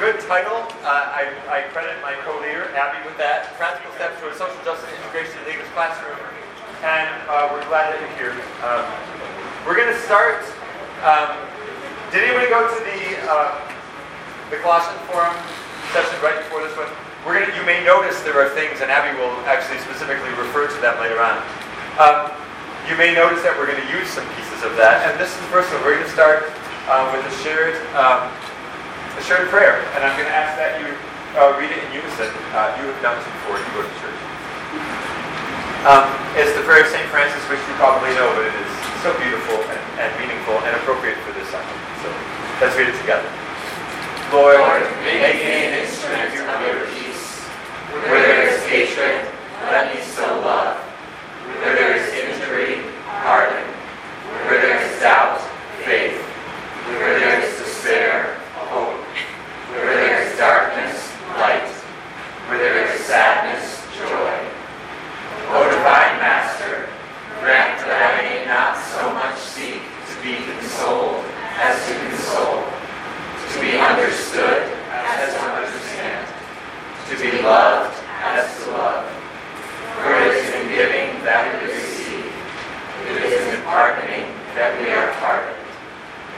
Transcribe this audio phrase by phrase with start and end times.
[0.00, 0.64] good title.
[0.80, 3.52] Uh, I, I credit my co-leader, Abby, with that.
[3.60, 6.16] Practical Steps Towards Social Justice Integration in the English Classroom.
[6.80, 8.34] And uh, we're glad that you're here.
[8.64, 8.88] Um,
[9.68, 10.40] we're going to start.
[11.04, 11.36] Um,
[12.08, 13.52] did anybody go to the uh,
[14.48, 15.36] the Colossian Forum
[15.92, 16.88] session right before this one?
[17.28, 17.52] We're gonna.
[17.52, 21.20] You may notice there are things, and Abby will actually specifically refer to them later
[21.20, 21.44] on.
[22.00, 22.32] Um,
[22.88, 25.36] you may notice that we're going to use some pieces of that, and this is
[25.44, 25.84] the first one.
[25.84, 26.48] We're going to start
[26.88, 28.32] uh, with a shared um,
[29.20, 30.88] a shared prayer, and I'm going to ask that you
[31.36, 32.32] uh, read it in unison.
[32.56, 33.60] Uh, you have done this before.
[33.60, 34.20] You go to church.
[35.84, 36.08] Um,
[36.40, 37.04] it's the prayer of St.
[37.12, 38.72] Francis, which you probably know, but it is
[39.04, 41.84] so beautiful and, and meaningful and appropriate for this sacrament.
[42.00, 42.08] So
[42.64, 43.28] let's read it together.
[44.32, 47.44] Lord, Lord make me an instrument of your peace.
[48.08, 49.24] Where there is hatred,
[49.68, 50.80] let me sow love.
[51.60, 52.88] Where there is injury,
[53.24, 53.64] pardon.
[54.48, 55.40] Where there is doubt,
[55.84, 56.20] faith.
[56.88, 58.94] Where there is despair, hope.
[59.74, 61.66] Where there is darkness, light.
[62.46, 64.36] Where there is sadness, joy.
[65.50, 66.86] O divine Master,
[67.50, 71.18] grant that I may not so much seek to be consoled
[71.58, 76.30] as to console, to be understood as to understand,
[77.10, 77.90] to be loved
[78.22, 79.02] as to love.
[79.98, 82.30] For it is in giving that we receive,
[83.10, 85.58] it is in pardoning that we are pardoned,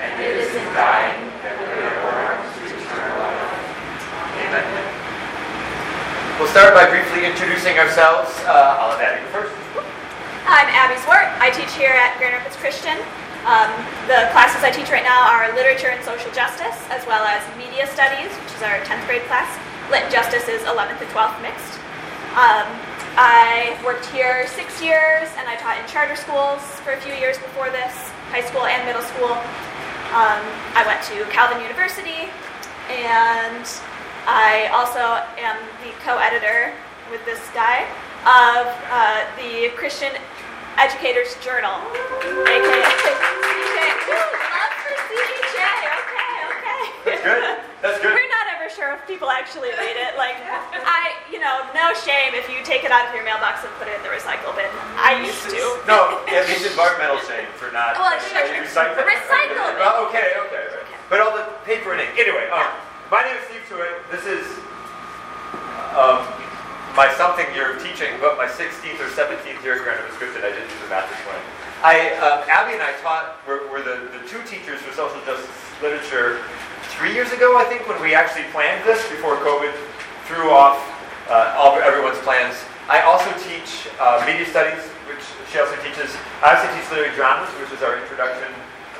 [0.00, 4.48] and it is in dying that we are born to eternal life.
[4.48, 4.64] Amen.
[6.40, 8.32] We'll start by briefly introducing ourselves.
[8.48, 9.61] Uh, I'll have Abby first.
[10.82, 11.30] Abby Zwart.
[11.38, 12.98] I teach here at Grand Rapids Christian.
[13.46, 13.70] Um,
[14.10, 17.86] the classes I teach right now are literature and social justice, as well as media
[17.86, 19.46] studies, which is our 10th grade class.
[19.94, 21.78] Lit justice is 11th and 12th mixed.
[22.34, 22.66] Um,
[23.14, 27.38] I worked here six years, and I taught in charter schools for a few years
[27.38, 27.94] before this,
[28.34, 29.38] high school and middle school.
[30.18, 30.42] Um,
[30.74, 32.26] I went to Calvin University,
[32.90, 33.62] and
[34.26, 36.74] I also am the co-editor
[37.06, 37.86] with this guy
[38.26, 40.10] of uh, the Christian
[40.78, 41.78] Educators Journal,
[42.48, 43.76] aka CEJ.
[44.08, 45.58] Love for CEJ.
[46.00, 46.80] Okay, okay.
[47.04, 47.58] That's good.
[47.82, 48.14] That's good.
[48.14, 50.16] We're not ever sure if people actually read it.
[50.16, 50.36] Like,
[50.72, 53.86] I, you know, no shame if you take it out of your mailbox and put
[53.86, 54.70] it in the recycle bin.
[54.96, 55.60] I used to.
[55.86, 58.64] No, it means environmental shame for not Well, uh, sure, sure.
[58.64, 59.04] recycling.
[59.06, 59.76] Recycle it.
[59.78, 60.96] Well, okay, okay, okay.
[61.12, 62.16] But all the paper and ink.
[62.16, 62.70] Anyway, um,
[63.10, 63.92] my name is Steve Tuit.
[64.10, 64.46] This is
[65.94, 66.24] um,
[66.96, 70.44] my something year of teaching, but my 16th or 17th year at Grand Christian.
[70.44, 71.44] I didn't do the math this morning.
[71.80, 75.48] I, um, Abby and I taught, were, were the, the two teachers for social justice
[75.80, 76.44] literature
[76.94, 79.72] three years ago, I think, when we actually planned this before COVID
[80.28, 80.78] threw off
[81.32, 82.54] uh, all everyone's plans.
[82.92, 86.12] I also teach uh, media studies, which she also teaches.
[86.44, 88.52] I also teach literary dramas, which is our introduction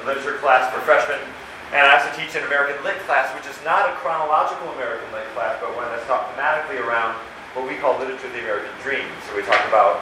[0.02, 1.20] literature class for freshmen.
[1.70, 5.28] And I also teach an American Lit class, which is not a chronological American Lit
[5.36, 7.16] class, but one that's taught thematically around
[7.54, 9.04] what we call literature of the American dream.
[9.28, 10.00] So we talk about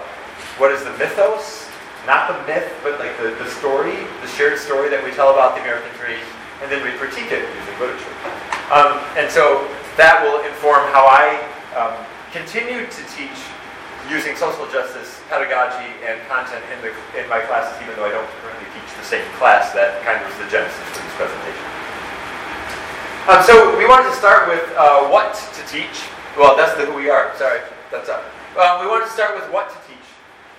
[0.57, 1.67] what is the mythos,
[2.07, 5.59] not the myth, but like the, the story, the shared story that we tell about
[5.59, 6.23] the American dream,
[6.63, 8.15] and then we critique it using literature.
[8.71, 9.67] Um, and so
[9.99, 11.43] that will inform how I
[11.75, 11.99] um,
[12.31, 13.35] continue to teach
[14.09, 18.27] using social justice pedagogy and content in, the, in my classes, even though I don't
[18.43, 19.75] currently teach the same class.
[19.75, 21.67] That kind of was the genesis for this presentation.
[23.27, 26.07] Um, so we wanted to start with uh, what to teach.
[26.41, 27.37] Well, that's the who we are.
[27.37, 27.61] Sorry,
[27.93, 28.25] that's up.
[28.57, 30.09] Um, we wanted to start with what to teach.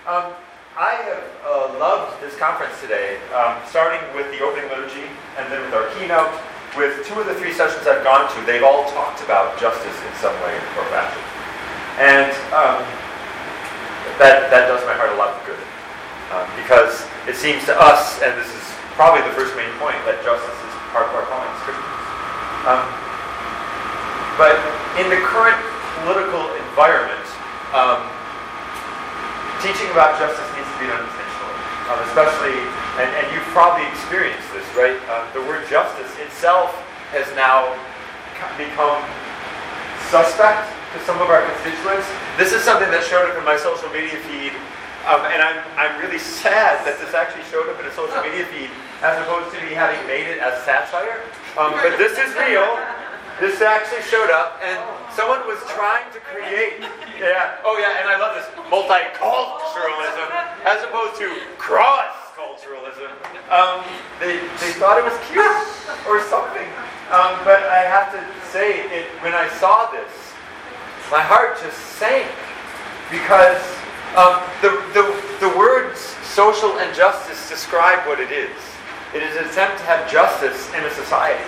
[0.06, 0.30] Um,
[0.78, 5.58] I have uh, loved this conference today, um, starting with the opening liturgy and then
[5.66, 6.30] with our keynote.
[6.78, 10.14] With two of the three sessions I've gone to, they've all talked about justice in
[10.22, 11.18] some way or fashion.
[11.98, 12.78] And um,
[14.22, 15.58] that, that does my heart a lot of good.
[16.30, 18.64] Um, because it seems to us, and this is
[18.94, 22.06] probably the first main point, that justice is part of our calling as Christians.
[22.70, 22.86] Um,
[24.38, 24.54] but
[25.02, 27.26] in the current political environment,
[27.76, 28.00] um,
[29.60, 31.56] teaching about justice needs to be done intentionally,
[31.92, 32.56] um, especially,
[32.98, 34.96] and, and you've probably experienced this, right?
[35.12, 36.72] Um, the word justice itself
[37.12, 37.70] has now
[38.58, 39.00] become
[40.10, 42.04] suspect to some of our constituents.
[42.36, 44.52] This is something that showed up in my social media feed,
[45.08, 48.44] um, and I'm, I'm really sad that this actually showed up in a social media
[48.50, 48.68] feed
[49.00, 51.22] as opposed to me having made it as satire.
[51.58, 52.78] Um, but this is real.
[53.42, 54.78] This actually showed up, and
[55.10, 56.78] someone was trying to create,
[57.18, 60.30] yeah, oh yeah, and I love this multiculturalism
[60.62, 61.26] as opposed to
[61.58, 63.10] cross culturalism.
[63.50, 63.82] Um,
[64.22, 65.42] they, they thought it was cute
[66.06, 66.70] or something.
[67.10, 68.22] Um, but I have to
[68.54, 70.06] say, it, when I saw this,
[71.10, 72.30] my heart just sank
[73.10, 73.58] because
[74.14, 75.02] um, the, the,
[75.42, 75.98] the words
[76.30, 78.54] social and justice describe what it is.
[79.18, 81.42] It is an attempt to have justice in a society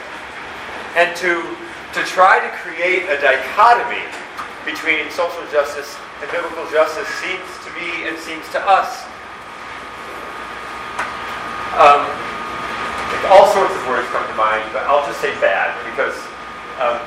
[0.97, 1.55] and to
[1.95, 4.03] to try to create a dichotomy
[4.67, 9.07] between social justice and biblical justice seems to be and seems to us.
[11.79, 12.03] Um,
[13.31, 16.19] all sorts of words come to mind, but I'll just say bad because
[16.83, 16.99] um,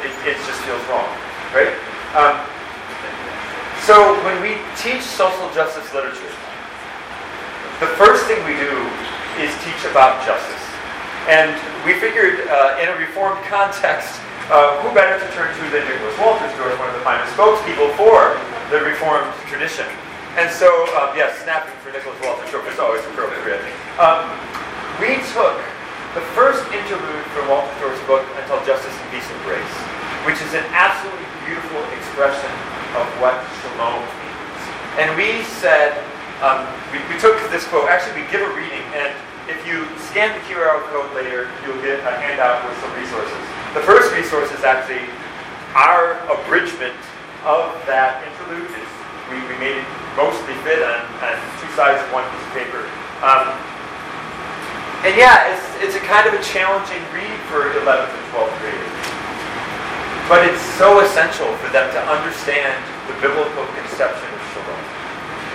[0.00, 1.12] it, it, just feels wrong,
[1.52, 1.76] right?
[2.16, 2.40] Um,
[3.84, 6.32] so when we teach social justice literature,
[7.84, 8.72] the first thing we do
[9.36, 10.64] is teach about justice.
[11.28, 11.52] And
[11.84, 16.14] we figured uh, in a reformed context, uh, who better to turn to than Nicholas
[16.18, 18.38] Wolterstorff, one of the finest spokespeople for
[18.70, 19.86] the reformed tradition.
[20.38, 23.60] And so, um, yes, snapping for Nicholas Wolterstorff is always appropriate.
[23.98, 24.30] Um,
[25.02, 25.58] we took
[26.14, 29.74] the first interlude from Wolterstorff's book, Until Justice and Peace and Grace,
[30.22, 32.52] which is an absolutely beautiful expression
[32.94, 34.62] of what shalom means.
[35.02, 35.98] And we said,
[36.44, 36.62] um,
[36.94, 39.10] we, we took this quote, actually we give a reading, and
[39.52, 43.36] if you scan the QR code later, you'll get a handout with some resources.
[43.76, 45.04] The first resource is actually
[45.76, 46.96] our abridgment
[47.44, 48.68] of that interlude.
[48.72, 48.94] It's,
[49.28, 52.82] we, we made it mostly fit on, on two sides of one piece of paper.
[53.20, 53.48] Um,
[55.04, 58.96] and yeah, it's, it's a kind of a challenging read for 11th and 12th graders.
[60.30, 62.78] But it's so essential for them to understand
[63.10, 64.84] the biblical conception of shalom.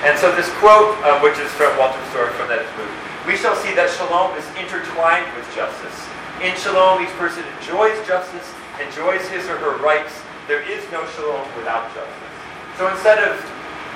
[0.06, 2.92] And so this quote, uh, which is from Walter Storr from that book,
[3.28, 6.00] we shall see that shalom is intertwined with justice.
[6.40, 8.48] In shalom, each person enjoys justice,
[8.80, 10.16] enjoys his or her rights.
[10.48, 12.32] There is no shalom without justice.
[12.80, 13.36] So instead of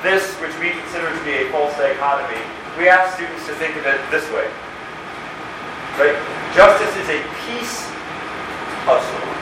[0.03, 2.43] this, which we consider to be a false dichotomy,
[2.75, 4.51] we ask students to think of it this way.
[5.95, 6.19] Right?
[6.51, 7.87] Justice is a piece
[8.91, 9.37] of shalom.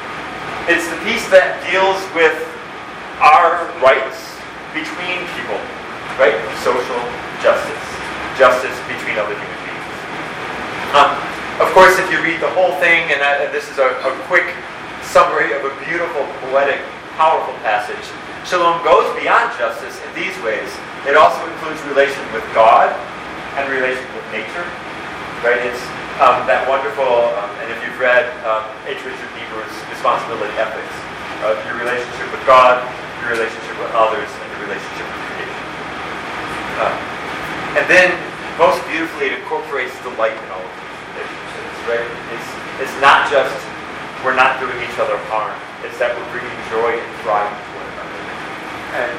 [0.70, 2.38] It's the piece that deals with
[3.26, 4.38] our rights
[4.70, 5.58] between people,
[6.22, 6.38] right?
[6.62, 7.02] Social
[7.42, 7.86] justice,
[8.38, 9.59] justice between other human beings.
[10.90, 11.14] Um,
[11.62, 14.50] of course, if you read the whole thing, and, and this is a, a, quick
[15.06, 16.82] summary of a beautiful, poetic,
[17.14, 18.02] powerful passage,
[18.48, 20.66] Shalom goes beyond justice in these ways.
[21.06, 22.90] It also includes relation with God
[23.60, 24.66] and relation with nature.
[25.46, 25.62] Right?
[25.62, 25.84] It's
[26.18, 27.06] um, that wonderful,
[27.38, 28.98] um, and if you've read um, H.
[29.06, 30.96] Richard Niebuhr's Responsibility Ethics,
[31.46, 32.82] uh, your relationship with God,
[33.22, 35.66] your relationship with others, and your relationship with creation.
[36.82, 38.10] Uh, and then,
[38.58, 40.69] most beautifully, it incorporates delight in all of
[41.88, 42.04] right?
[42.34, 42.50] It's,
[42.84, 43.56] it's not just
[44.24, 45.56] we're not doing each other harm.
[45.88, 48.20] It's that we're bringing joy and pride to one another.
[49.00, 49.16] And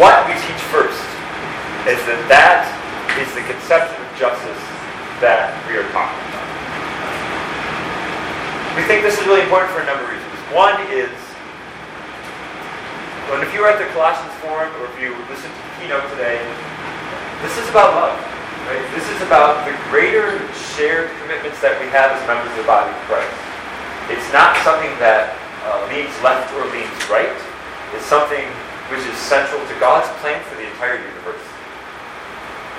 [0.00, 0.96] what we teach first
[1.84, 2.64] is that that
[3.20, 4.62] is the conception of justice
[5.20, 6.48] that we are talking about.
[8.72, 10.40] We think this is really important for a number of reasons.
[10.56, 11.12] One is,
[13.28, 16.08] when if you were at the Colossians Forum or if you listened to the keynote
[16.16, 16.40] today,
[17.44, 18.39] this is about love.
[18.68, 18.84] Right?
[18.92, 20.36] This is about the greater
[20.76, 23.32] shared commitments that we have as members of the body of Christ.
[24.12, 25.32] It's not something that
[25.64, 27.32] uh, leans left or leans right.
[27.96, 28.44] It's something
[28.92, 31.42] which is central to God's plan for the entire universe.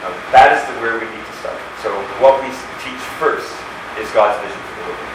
[0.05, 1.59] Um, that is the where we need to start.
[1.81, 1.89] So
[2.19, 2.51] what we
[2.83, 3.49] teach first
[3.97, 5.11] is God's vision for the world.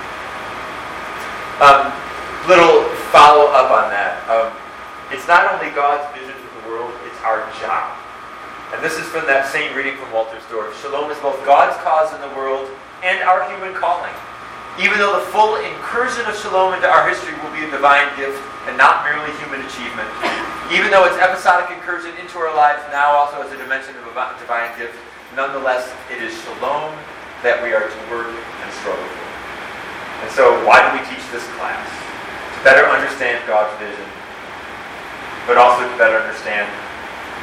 [1.62, 1.82] Um,
[2.48, 4.24] little follow up on that.
[4.26, 4.50] Um,
[5.12, 8.05] it's not only God's vision for the world, it's our job
[8.74, 10.74] and this is from that same reading from Wolterstorff.
[10.82, 12.66] Shalom is both God's cause in the world
[13.06, 14.10] and our human calling.
[14.82, 18.36] Even though the full incursion of shalom into our history will be a divine gift
[18.66, 20.10] and not merely human achievement,
[20.74, 24.14] even though its episodic incursion into our lives now also has a dimension of a
[24.42, 24.98] divine gift,
[25.38, 26.90] nonetheless, it is shalom
[27.46, 29.26] that we are to work and struggle for.
[30.26, 31.86] And so, why do we teach this class?
[31.86, 34.08] To better understand God's vision,
[35.46, 36.66] but also to better understand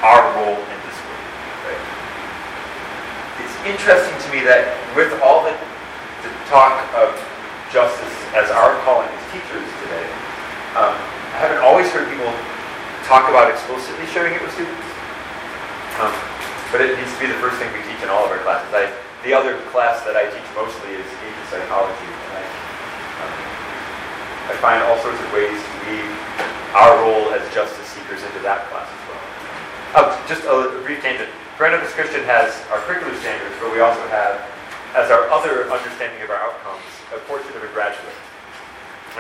[0.04, 0.60] our role
[3.64, 5.56] interesting to me that with all the,
[6.24, 7.16] the talk of
[7.72, 10.08] justice as our calling as teachers today,
[10.76, 10.92] um,
[11.32, 12.28] I haven't always heard people
[13.08, 14.88] talk about explicitly sharing it with students.
[16.04, 16.12] Um,
[16.76, 18.68] but it needs to be the first thing we teach in all of our classes.
[18.74, 18.92] I,
[19.24, 22.44] the other class that I teach mostly is agent psychology, and I,
[23.24, 23.34] um,
[24.52, 26.12] I find all sorts of ways to weave
[26.76, 29.24] our role as justice seekers into that class as well.
[29.94, 31.30] Oh, just a brief tangent.
[31.62, 34.42] Rapids Christian has our curricular standards, but we also have,
[34.98, 36.82] as our other understanding of our outcomes,
[37.14, 38.18] a portrait of a graduate.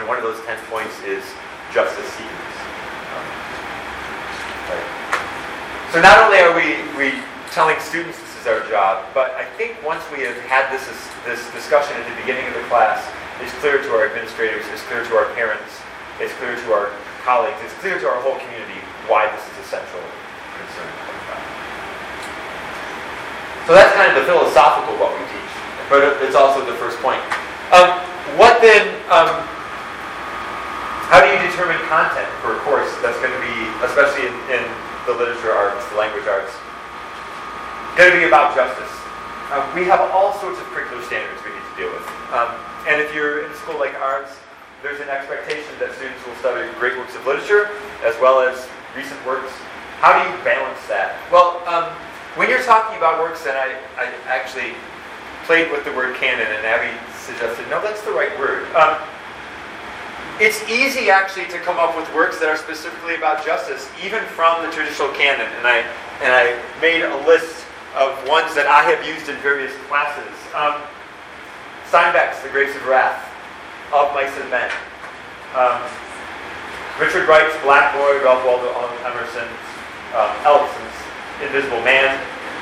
[0.02, 1.22] And one of those 10 points is
[1.70, 2.58] justice seekers.
[3.14, 3.26] Um,
[4.66, 4.90] right.
[5.94, 7.22] So not only are we, we
[7.54, 10.90] telling students this is our job, but I think once we have had this,
[11.30, 13.06] this discussion at the beginning of the class,
[13.46, 15.86] it's clear to our administrators, it's clear to our parents,
[16.18, 16.90] it's clear to our
[17.22, 20.02] colleagues, it's clear to our whole community why this is essential
[20.58, 21.23] concern.
[23.64, 25.54] So that's kind of the philosophical what we teach,
[25.88, 27.24] but it's also the first point.
[27.72, 27.96] Um,
[28.36, 28.92] what then?
[29.08, 29.32] Um,
[31.08, 33.56] how do you determine content for a course that's going to be,
[33.86, 34.64] especially in, in
[35.08, 36.52] the literature arts, the language arts,
[37.96, 38.92] going to be about justice?
[39.56, 42.04] Um, we have all sorts of curricular standards we need to deal with.
[42.34, 42.58] Um,
[42.90, 44.28] and if you're in a school like ours,
[44.82, 47.72] there's an expectation that students will study great works of literature
[48.04, 49.56] as well as recent works.
[50.04, 51.16] How do you balance that?
[51.32, 51.96] Well, um,
[52.36, 54.74] when you're talking about works, and I, I actually
[55.46, 58.66] played with the word canon, and Abby suggested, no, that's the right word.
[58.76, 58.98] Um,
[60.40, 64.66] it's easy actually to come up with works that are specifically about justice, even from
[64.66, 65.46] the traditional canon.
[65.62, 65.86] And I
[66.26, 70.34] and I made a list of ones that I have used in various classes.
[70.58, 70.82] Um,
[71.86, 73.22] Steinbeck's The Grapes of Wrath,
[73.94, 74.72] Of Mice and Men.
[75.54, 75.78] Um,
[76.98, 78.74] Richard Wright's Black Boy, Ralph Waldo
[79.06, 79.62] Emerson's
[80.18, 81.03] um, Ellison's
[81.44, 82.16] Invisible Man,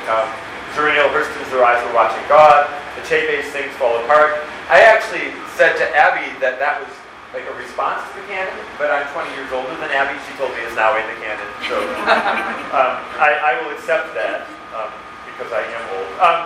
[0.10, 0.28] um,
[0.74, 2.66] Zora Neale Hurston's Their Eyes Were Watching God,
[2.98, 4.42] Achebe's Things Fall Apart.
[4.72, 6.92] I actually said to Abby that that was
[7.32, 10.16] like a response to the canon, but I'm 20 years older than Abby.
[10.28, 11.80] She told me it's now in the canon, so
[12.76, 14.44] um, I, I, will accept that
[14.76, 14.92] um,
[15.32, 16.12] because I am old.
[16.20, 16.40] Um,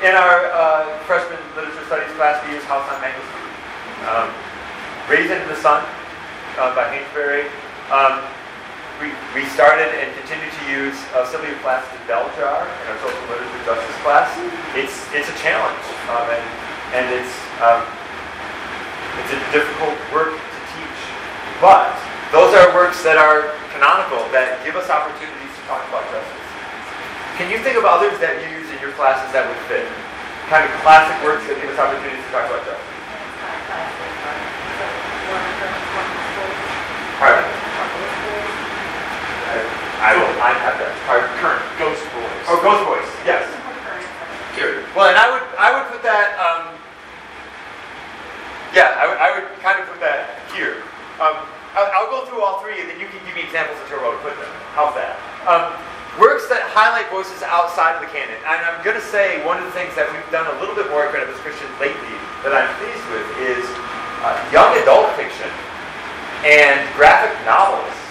[0.00, 3.52] in our uh, freshman literature studies class, we use House on Mango Street.
[4.08, 4.28] Um,
[5.08, 5.84] Raisin in the Sun
[6.56, 7.48] uh, by Hansberry.
[9.02, 12.98] Um, we, we started and continue to use uh, Sylvia Plath's Bell Jar in our
[13.02, 14.30] social literature justice class.
[14.78, 16.44] It's, it's a challenge, um, and,
[16.94, 17.34] and it's
[19.22, 21.00] it's a difficult work to teach.
[21.60, 21.94] But
[22.32, 26.48] those are works that are canonical, that give us opportunities to talk about justice.
[27.38, 29.86] Can you think of others that you use in your classes that would fit?
[30.50, 32.91] Kind of classic works that give us opportunities to talk about justice.
[40.42, 40.90] I, have that.
[41.06, 41.30] Pardon?
[41.38, 41.62] Current.
[41.78, 42.50] Ghost Boys.
[42.50, 43.06] Oh, Ghost Boys.
[43.22, 43.46] Yes.
[44.58, 44.82] Here.
[44.98, 46.74] Well, and I would I would put that um,
[48.74, 50.80] yeah, I, I would kind of put that here.
[51.20, 51.44] Um,
[51.76, 54.04] I'll, I'll, go through all three, and then you can give me examples of where
[54.04, 54.48] I would put them.
[54.76, 55.16] How's that?
[55.48, 55.72] Um,
[56.20, 58.36] works that highlight voices outside of the canon.
[58.44, 60.88] And I'm going to say one of the things that we've done a little bit
[60.92, 63.64] more at Granite Christian lately that I'm pleased with is
[64.24, 65.48] uh, young adult fiction
[66.44, 68.01] and graphic novels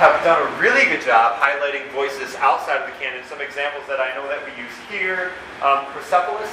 [0.00, 3.22] have done a really good job highlighting voices outside of the canon.
[3.28, 6.50] Some examples that I know that we use here um, Persepolis,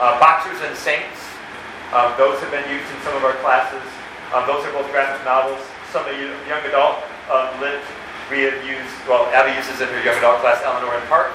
[0.00, 1.20] uh, Boxers and Saints,
[1.94, 3.84] um, those have been used in some of our classes.
[4.34, 5.62] Um, those are both graphic novels.
[5.94, 6.18] Some of the
[6.50, 7.78] young adult um, lit
[8.30, 11.30] we have used, well, Abby uses in her young adult class, Eleanor and Park.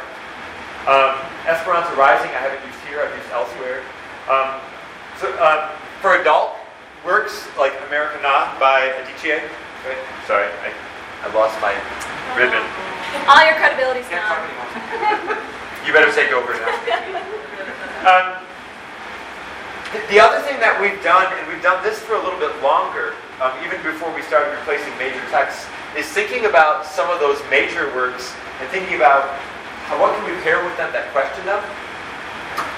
[0.84, 1.16] Um,
[1.46, 3.86] Esperanza Rising, I haven't used here, I've used elsewhere.
[4.28, 4.60] Um,
[5.22, 5.70] so, um,
[6.02, 6.58] for adult
[7.06, 9.40] works like Americana by Adichie,
[9.86, 10.02] right?
[10.28, 10.74] sorry, I,
[11.20, 11.76] I lost my
[12.40, 12.64] ribbon.
[13.28, 14.48] All your credibility's gone.
[15.84, 16.72] you better take over now.
[18.00, 18.40] Um,
[20.08, 23.18] the other thing that we've done, and we've done this for a little bit longer,
[23.44, 25.68] um, even before we started replacing major texts,
[26.00, 29.28] is thinking about some of those major works and thinking about
[29.92, 31.60] how, what can we pair with them that question them.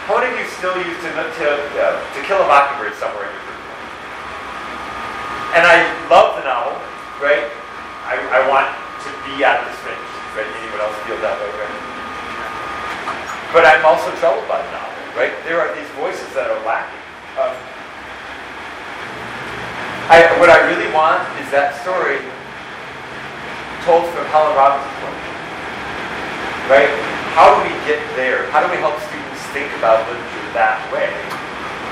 [0.09, 3.35] How many of you still use to, to, uh, to Kill a Mockingbird somewhere in
[3.35, 3.77] your curriculum?
[5.53, 6.79] And I love the novel,
[7.21, 7.60] right?
[8.11, 10.43] I, I want to be at this finish, right?
[10.43, 11.77] Anyone else feel that way, right?
[13.55, 15.31] But I'm also troubled by the novel, right?
[15.47, 16.99] There are these voices that are lacking.
[17.39, 17.55] Um,
[20.11, 22.19] I, what I really want is that story
[23.87, 25.39] told from Helen Robinson's point of view.
[26.67, 26.91] Right?
[27.31, 28.51] How do we get there?
[28.51, 31.07] How do we help students think about literature that way?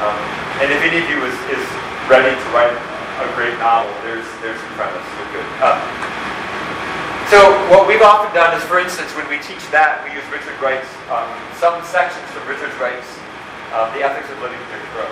[0.04, 0.20] Um,
[0.60, 1.64] and if any of you is, is
[2.12, 2.76] ready to write
[3.20, 5.04] a great novel, there's there's some premise.
[5.04, 5.48] So good.
[5.60, 5.80] Um,
[7.28, 10.58] so what we've often done is, for instance, when we teach that, we use Richard
[10.58, 11.30] Wright's um,
[11.62, 13.06] some sections from Richard Wright's
[13.76, 15.10] um, The Ethics of Living Jim Crow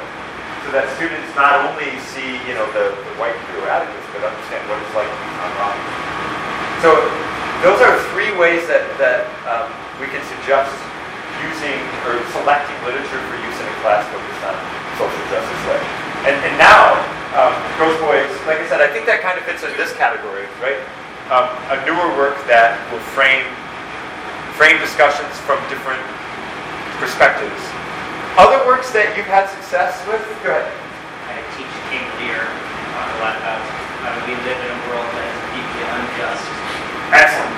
[0.68, 4.68] so that students not only see, you know, the, the white Hero Atticus, but understand
[4.68, 5.32] what it's like to be
[5.64, 5.80] rock.
[6.84, 6.92] So
[7.64, 10.76] those are three ways that, that um, we can suggest
[11.40, 14.60] using or selecting literature for use in a class focused on
[15.00, 15.82] social justice way.
[16.28, 17.00] And, and now,
[17.38, 20.50] um, Ghost Boys, like I said, I think that kind of fits in this category,
[20.60, 20.82] right?
[21.30, 23.46] Um, a newer work that will frame
[24.58, 26.02] frame discussions from different
[26.98, 27.62] perspectives
[28.38, 30.22] other works that you've had success with?
[30.46, 30.70] Go ahead.
[31.26, 33.66] I teach King Lear a lot about
[34.06, 36.46] how we live in a world that is deeply unjust.
[37.18, 37.58] Excellent.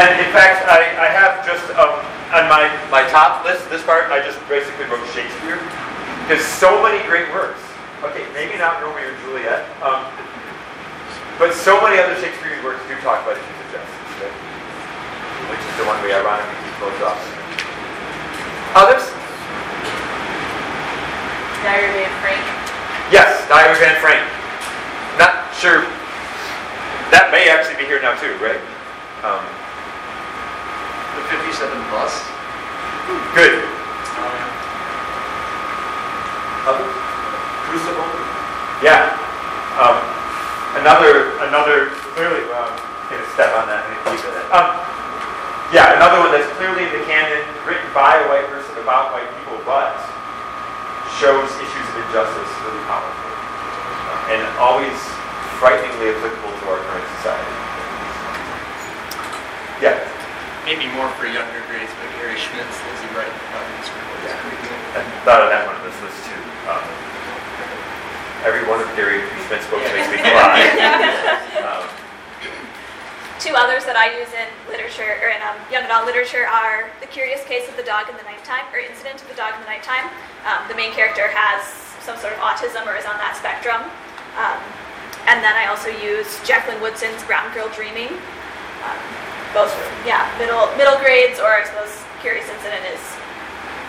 [0.00, 2.00] And in fact, I, I have just um,
[2.32, 5.60] on my, my top list, this part, I just basically wrote Shakespeare.
[6.32, 7.60] There's so many great works.
[8.10, 10.06] Okay, maybe not Romeo and Juliet, um,
[11.38, 14.36] but so many other Shakespearean works do talk about issues of justice, right?
[15.50, 17.18] which is the one we ironically closed off.
[18.78, 19.04] Others?
[21.66, 22.44] Diary of Anne Frank?
[23.10, 24.22] Yes, Diary of Anne Frank.
[25.18, 25.82] Not sure sure
[27.10, 28.60] that may actually be here now too, right?
[29.24, 29.42] Um,
[31.16, 32.12] The 57 bus?
[33.34, 33.62] good.
[34.20, 34.36] Um,
[36.70, 36.95] Other?
[38.80, 39.12] Yeah.
[39.76, 39.96] Um,
[40.80, 44.32] another, another, clearly, well, I'm gonna step on that and keep it.
[44.52, 44.68] Um,
[45.74, 49.28] yeah, another one that's clearly in the canon, written by a white person about white
[49.40, 49.92] people, but
[51.20, 53.34] shows issues of injustice really powerfully.
[54.32, 54.96] And always
[55.60, 57.54] frighteningly applicable to our current society.
[59.84, 60.00] Yeah,
[60.66, 64.98] Maybe more for younger grades, but Gary Schmidt's Lizzie Bright Providence Group is pretty good.
[64.98, 66.42] I thought of that one on this list too.
[66.66, 67.05] Um,
[68.44, 70.62] every one of Gary Schmidt's books makes me cry.
[71.66, 71.82] Um,
[73.42, 77.06] Two others that I use in literature or in um, young adult literature are The
[77.10, 79.68] Curious Case of the Dog in the Nighttime or Incident of the Dog in the
[79.68, 80.08] Nighttime.
[80.48, 81.66] Um, the main character has
[82.00, 83.82] some sort of autism or is on that spectrum.
[84.40, 84.58] Um,
[85.28, 88.14] and then I also use Jacqueline Woodson's Brown Girl Dreaming.
[88.86, 89.00] Um,
[89.52, 89.74] both,
[90.08, 93.02] yeah, middle middle grades, or I suppose Curious Incident is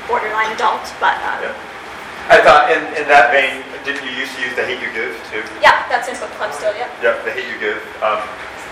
[0.10, 1.56] borderline adult, but um, Yeah.
[2.28, 5.16] I thought in, in that vein, didn't you used to use the hate you give
[5.32, 5.44] too?
[5.64, 6.76] yeah, that's in book club still.
[6.76, 6.92] yeah.
[7.00, 7.80] Yep, the hate you give.
[8.04, 8.20] Um,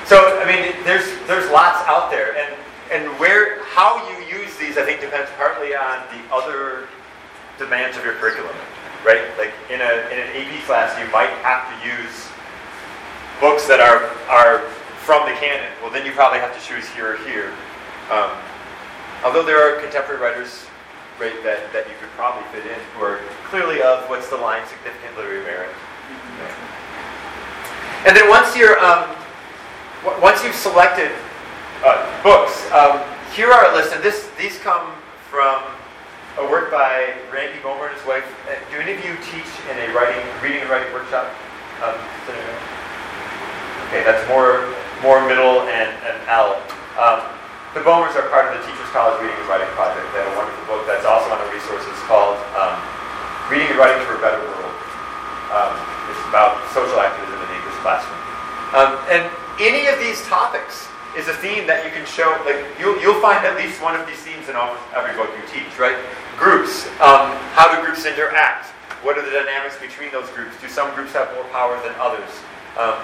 [0.04, 2.52] so I mean, there's there's lots out there, and
[2.92, 6.88] and where how you use these, I think, depends partly on the other
[7.58, 8.56] demands of your curriculum,
[9.08, 9.24] right?
[9.40, 12.28] Like in a in an AP class, you might have to use
[13.40, 14.68] books that are are
[15.08, 15.72] from the canon.
[15.82, 17.54] Well, then you probably have to choose here or here.
[18.12, 18.32] Um,
[19.24, 20.68] although there are contemporary writers,
[21.20, 23.20] right, that, that you could probably fit in who are
[23.50, 25.72] clearly of what's the line significant literary merit.
[28.06, 29.10] And then once you're um,
[30.04, 31.12] w- once you've selected
[31.84, 33.02] uh, books, um,
[33.34, 34.92] here are a list, and this these come
[35.30, 35.64] from
[36.38, 38.26] a work by Randy Bomer and his wife.
[38.46, 41.34] Uh, do any of you teach in a writing, reading and writing workshop?
[41.82, 41.98] Um.
[43.88, 46.62] Okay, that's more more middle and, and L.
[47.76, 50.08] The Bomers are part of the Teachers College Reading and Writing Project.
[50.16, 52.80] They have a wonderful book that's also on the resources called um,
[53.52, 54.72] Reading and Writing for a Better World.
[55.52, 55.76] Um,
[56.08, 58.16] it's about social activism in the English classroom.
[58.72, 59.28] Um, and
[59.60, 60.88] any of these topics
[61.20, 64.08] is a theme that you can show, like you'll, you'll find at least one of
[64.08, 66.00] these themes in almost every book you teach, right?
[66.40, 68.72] Groups, um, how do groups interact?
[69.04, 70.56] What are the dynamics between those groups?
[70.64, 72.32] Do some groups have more power than others?
[72.80, 73.04] Um,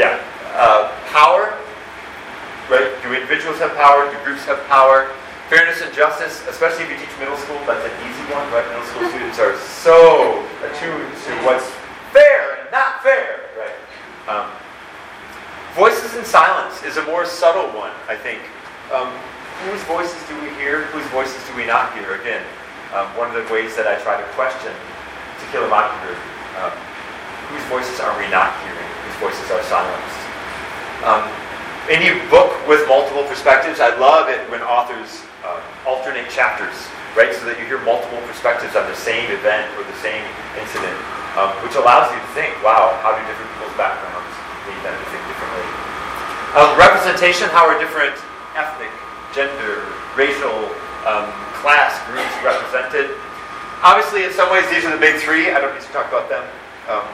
[0.00, 0.24] yeah,
[0.56, 1.52] uh, power,
[2.70, 2.90] right?
[3.02, 4.10] Do individuals have power?
[4.10, 5.10] Do groups have power?
[5.48, 8.66] Fairness and justice, especially if you teach middle school, that's an easy one, right?
[8.66, 11.70] Middle school students are so attuned to what's
[12.10, 13.78] fair and not fair, right?
[14.26, 14.50] Um,
[15.78, 18.42] voices in silence is a more subtle one, I think.
[18.90, 19.14] Um,
[19.70, 20.90] whose voices do we hear?
[20.90, 22.18] Whose voices do we not hear?
[22.18, 22.42] Again,
[22.90, 26.18] um, one of the ways that I try to question To Kill a Mockingbird.
[26.58, 26.74] Um,
[27.54, 28.90] whose voices are we not hearing?
[29.06, 30.22] Whose voices are silenced?
[31.86, 36.74] Um, any book with multiple perspectives, I love it when authors uh, alternate chapters,
[37.14, 37.30] right?
[37.30, 40.22] So that you hear multiple perspectives on the same event or the same
[40.58, 40.94] incident,
[41.38, 44.34] um, which allows you to think, wow, how do different people's backgrounds
[44.66, 45.66] lead them to think differently?
[46.58, 48.18] Um, representation, how are different
[48.58, 48.90] ethnic,
[49.30, 49.86] gender,
[50.18, 50.66] racial,
[51.06, 51.30] um,
[51.62, 53.14] class groups represented?
[53.86, 55.54] Obviously, in some ways, these are the big three.
[55.54, 56.42] I don't need to talk about them.
[56.90, 57.06] Um,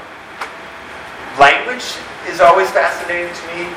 [1.37, 1.85] language
[2.25, 3.69] is always fascinating to me.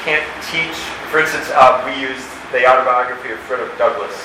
[0.00, 0.80] Can't teach,
[1.12, 2.24] for instance, uh, we used
[2.56, 4.16] the autobiography of Frederick Douglass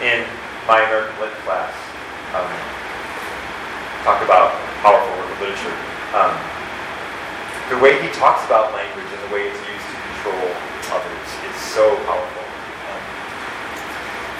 [0.00, 0.24] in
[0.64, 1.68] my American Lit class.
[2.32, 2.48] Um,
[4.08, 5.76] talk about powerful work of literature.
[6.16, 6.32] Um,
[7.68, 10.48] the way he talks about language and the way it's used to control
[10.96, 12.44] others is so powerful.
[12.88, 13.02] Um,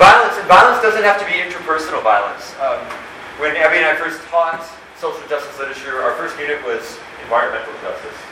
[0.00, 2.56] violence, and violence doesn't have to be interpersonal violence.
[2.64, 2.80] Um,
[3.36, 4.64] when Abby and I first taught
[4.96, 8.31] social justice literature, our first unit was environmental justice.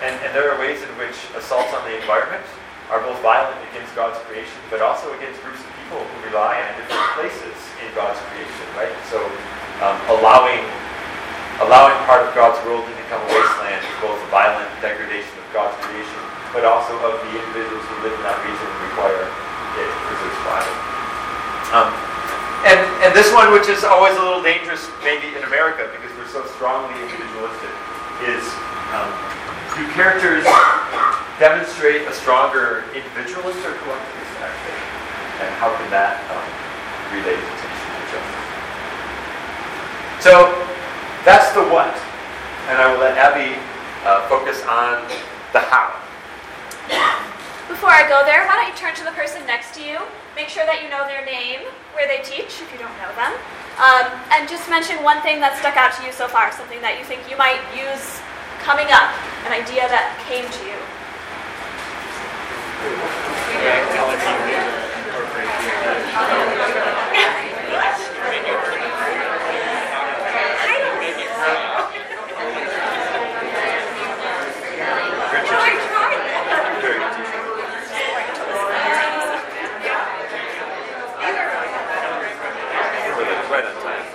[0.00, 2.40] And, and there are ways in which assaults on the environment
[2.88, 6.68] are both violent against God's creation, but also against groups of people who rely on
[6.80, 8.90] different places in God's creation, right?
[9.12, 9.20] So
[9.84, 10.64] um, allowing,
[11.62, 15.46] allowing part of God's world to become a wasteland is both a violent degradation of
[15.52, 16.20] God's creation,
[16.56, 20.34] but also of the individuals who live in that region and require it to preserve
[20.40, 20.76] survival.
[21.76, 21.88] Um,
[22.64, 26.32] and, and this one, which is always a little dangerous, maybe in America, because we're
[26.32, 27.72] so strongly individualistic,
[28.26, 28.44] is
[28.92, 29.08] um,
[29.76, 30.44] do characters
[31.38, 34.82] demonstrate a stronger individualist or collectivist aspect?
[35.40, 36.44] And how can that um,
[37.14, 38.46] relate to and justice?
[40.20, 40.52] So
[41.24, 41.94] that's the what.
[42.68, 43.56] And I will let Abby
[44.04, 45.06] uh, focus on
[45.52, 45.96] the how.
[47.68, 49.98] Before I go there, why don't you turn to the person next to you?
[50.36, 51.64] Make sure that you know their name,
[51.96, 53.32] where they teach, if you don't know them.
[53.80, 57.00] Um, and just mention one thing that stuck out to you so far, something that
[57.00, 58.20] you think you might use
[58.62, 59.10] coming up,
[59.46, 60.78] an idea that came to you.
[83.50, 84.06] Right on time.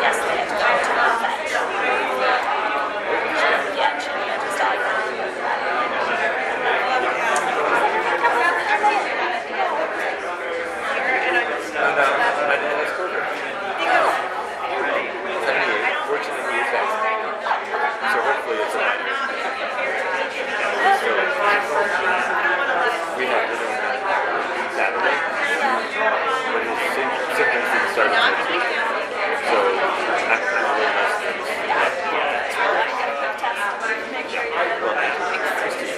[0.00, 2.42] Yes, they had to go to the vet.
[3.76, 6.00] Yeah, Jimmy, I just saw you.
[10.60, 12.04] And, uh,
[12.46, 13.24] my dad is Kroger.
[15.40, 17.40] Seventy-eight, fortunately he is vaccinated.
[17.40, 19.08] So hopefully it's a minor.
[21.00, 21.08] So,
[23.16, 25.16] we have it on Saturday.
[26.52, 28.84] But his sym- symptoms didn't start until Tuesday.
[29.48, 31.56] So, I'm, I'm a little less nervous.
[34.12, 34.94] Make sure you're Well,
[35.60, 35.96] Christine,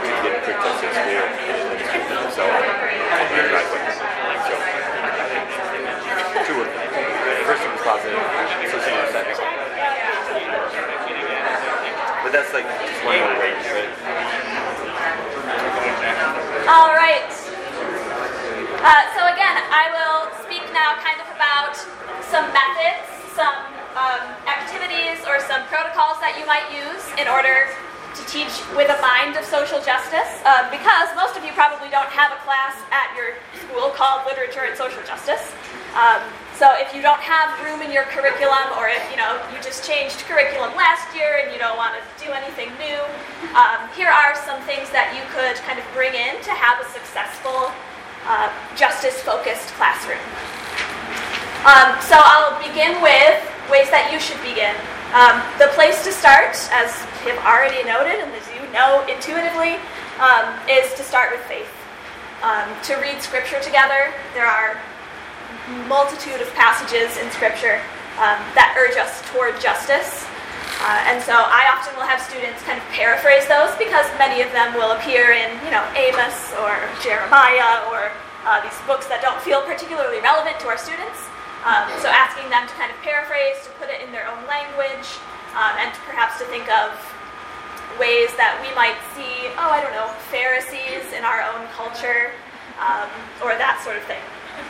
[0.00, 2.62] we did a quick test at school, and so on
[3.28, 3.82] the driveway.
[4.48, 4.54] So,
[6.48, 6.88] two of them.
[7.44, 8.20] First one was positive,
[8.68, 9.36] so she was second.
[12.22, 13.88] But that's like just one more way, right?
[16.68, 17.24] All right.
[18.78, 21.76] Uh, so again, I will speak now kind of about
[22.28, 23.56] some methods, some
[23.96, 27.72] um, activities, or some protocols that you might use in order
[28.14, 30.37] to teach with a mind of social justice.
[30.48, 34.64] Um, because most of you probably don't have a class at your school called Literature
[34.64, 35.52] and Social Justice.
[35.92, 36.24] Um,
[36.56, 39.84] so if you don't have room in your curriculum, or if you know you just
[39.84, 42.96] changed curriculum last year and you don't want to do anything new,
[43.52, 46.88] um, here are some things that you could kind of bring in to have a
[46.96, 47.68] successful
[48.24, 50.24] uh, justice-focused classroom.
[51.68, 53.36] Um, so I'll begin with
[53.68, 54.72] ways that you should begin.
[55.12, 56.88] Um, the place to start, as
[57.20, 59.76] you've already noted and as you know intuitively,
[60.20, 61.70] um, is to start with faith.
[62.42, 64.78] Um, to read scripture together, there are
[65.88, 67.80] multitude of passages in Scripture
[68.16, 70.24] um, that urge us toward justice.
[70.78, 74.50] Uh, and so I often will have students kind of paraphrase those because many of
[74.54, 78.14] them will appear in, you know, Amos or Jeremiah or
[78.46, 81.18] uh, these books that don't feel particularly relevant to our students.
[81.66, 85.18] Um, so asking them to kind of paraphrase, to put it in their own language,
[85.58, 86.94] um, and perhaps to think of
[87.98, 92.32] ways that we might see, oh, I don't know, Pharisees in our own culture,
[92.78, 93.10] um,
[93.42, 94.22] or that sort of thing.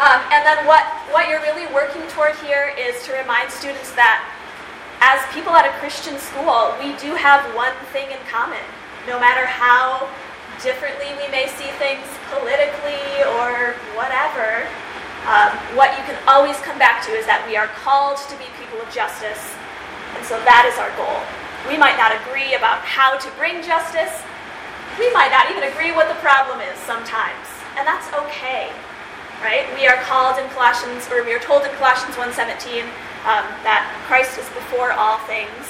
[0.00, 4.24] Um, and then what, what you're really working toward here is to remind students that
[5.04, 8.64] as people at a Christian school, we do have one thing in common.
[9.04, 10.08] No matter how
[10.64, 13.04] differently we may see things politically
[13.36, 14.64] or whatever,
[15.28, 18.48] um, what you can always come back to is that we are called to be
[18.56, 19.42] people of justice.
[20.16, 21.20] And so that is our goal.
[21.68, 24.22] We might not agree about how to bring justice.
[24.98, 27.46] We might not even agree what the problem is sometimes.
[27.78, 28.70] And that's okay
[29.42, 29.66] right?
[29.74, 32.86] We are called in Colossians, or we are told in Colossians 1.17
[33.26, 35.66] um, that Christ is before all things,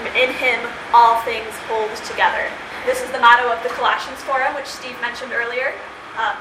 [0.00, 0.58] and in him
[0.96, 2.48] all things hold together.
[2.88, 5.76] This is the motto of the Colossians Forum, which Steve mentioned earlier.
[6.16, 6.34] Um,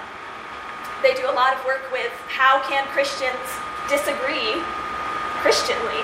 [1.04, 3.48] they do a lot of work with how can Christians
[3.92, 4.56] disagree
[5.44, 6.02] Christianly,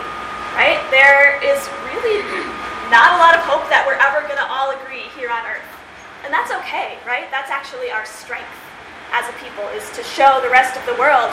[0.53, 0.79] right?
[0.93, 2.21] There is really
[2.93, 5.65] not a lot of hope that we're ever going to all agree here on earth.
[6.23, 7.25] And that's okay, right?
[7.33, 8.53] That's actually our strength
[9.13, 11.29] as a people is to show the rest of the world,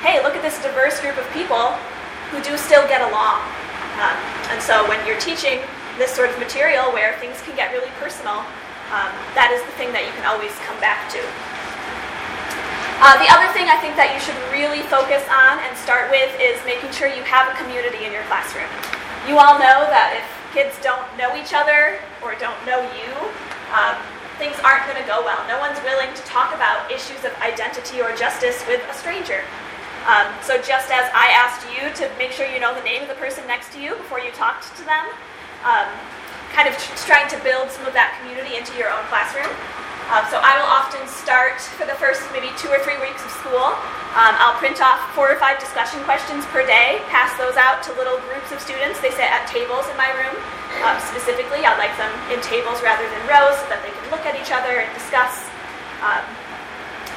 [0.00, 1.76] hey, look at this diverse group of people
[2.32, 3.44] who do still get along.
[4.00, 4.16] Um,
[4.48, 5.60] and so when you're teaching
[6.00, 8.44] this sort of material where things can get really personal,
[8.94, 11.20] um, that is the thing that you can always come back to.
[12.98, 16.34] Uh, the other thing I think that you should really focus on and start with
[16.42, 18.66] is making sure you have a community in your classroom.
[19.30, 23.14] You all know that if kids don't know each other or don't know you,
[23.70, 23.94] um,
[24.42, 25.38] things aren't going to go well.
[25.46, 29.46] No one's willing to talk about issues of identity or justice with a stranger.
[30.10, 33.08] Um, so just as I asked you to make sure you know the name of
[33.08, 35.06] the person next to you before you talked to them,
[35.62, 35.86] um,
[36.50, 36.74] kind of
[37.06, 39.54] trying to build some of that community into your own classroom.
[40.08, 43.28] Um, so I will often start for the first maybe two or three weeks of
[43.44, 43.76] school.
[44.16, 47.92] Um, I'll print off four or five discussion questions per day, pass those out to
[48.00, 48.96] little groups of students.
[49.04, 50.32] They sit at tables in my room.
[50.80, 54.24] Um, specifically, I like them in tables rather than rows so that they can look
[54.24, 55.44] at each other and discuss.
[56.00, 56.24] Um,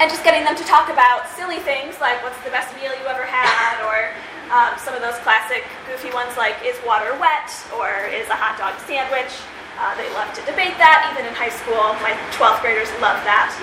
[0.04, 3.08] and just getting them to talk about silly things like what's the best meal you
[3.08, 4.12] ever had, or
[4.52, 7.48] um, some of those classic goofy ones like is water wet,
[7.80, 9.32] or is a hot dog sandwich.
[9.80, 11.96] Uh, they love to debate that, even in high school.
[12.04, 13.54] My 12th graders love that.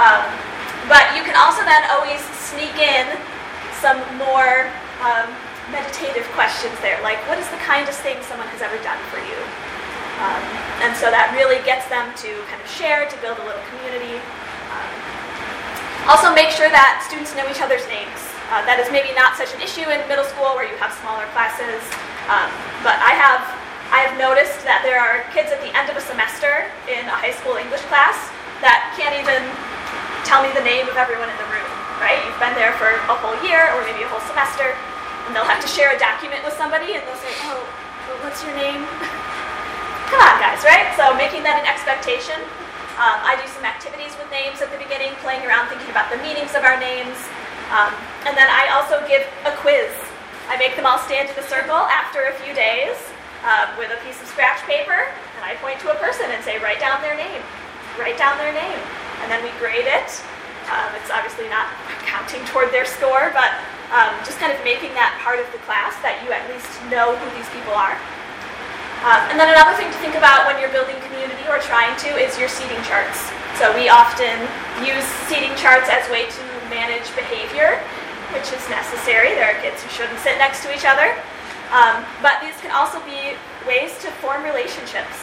[0.00, 0.24] Um,
[0.88, 3.06] but you can also then always sneak in
[3.78, 4.70] some more
[5.02, 5.30] um,
[5.70, 9.38] meditative questions there, like what is the kindest thing someone has ever done for you?
[10.22, 10.42] Um,
[10.86, 14.18] and so that really gets them to kind of share, to build a little community.
[14.70, 14.90] Um,
[16.14, 18.20] also, make sure that students know each other's names.
[18.50, 21.24] Uh, that is maybe not such an issue in middle school where you have smaller
[21.32, 21.80] classes,
[22.28, 22.50] um,
[22.84, 23.40] but I have
[23.92, 27.12] I have noticed that there are kids at the end of a semester in a
[27.12, 28.16] high school English class
[28.64, 29.44] that can't even
[30.24, 31.68] tell me the name of everyone in the room.
[32.00, 32.16] Right?
[32.24, 34.72] You've been there for a whole year or maybe a whole semester,
[35.28, 37.60] and they'll have to share a document with somebody, and they'll say, "Oh,
[38.08, 38.80] well, what's your name?"
[40.08, 40.88] Come on, guys, right?
[40.96, 42.40] So making that an expectation.
[42.96, 46.16] Um, I do some activities with names at the beginning, playing around, thinking about the
[46.24, 47.16] meanings of our names.
[47.68, 47.92] Um,
[48.24, 49.92] and then I also give a quiz.
[50.48, 53.11] I make them all stand in a circle after a few days
[53.42, 56.62] um, with a piece of scratch paper, and I point to a person and say,
[56.62, 57.42] write down their name.
[57.98, 58.78] Write down their name.
[59.22, 60.10] And then we grade it.
[60.70, 61.66] Um, it's obviously not
[62.06, 63.50] counting toward their score, but
[63.90, 67.12] um, just kind of making that part of the class that you at least know
[67.18, 67.98] who these people are.
[69.02, 72.10] Um, and then another thing to think about when you're building community or trying to
[72.14, 73.18] is your seating charts.
[73.58, 74.38] So we often
[74.86, 77.82] use seating charts as a way to manage behavior,
[78.30, 79.34] which is necessary.
[79.34, 81.18] There are kids who shouldn't sit next to each other.
[81.72, 83.32] Um, but these can also be
[83.64, 85.16] ways to form relationships.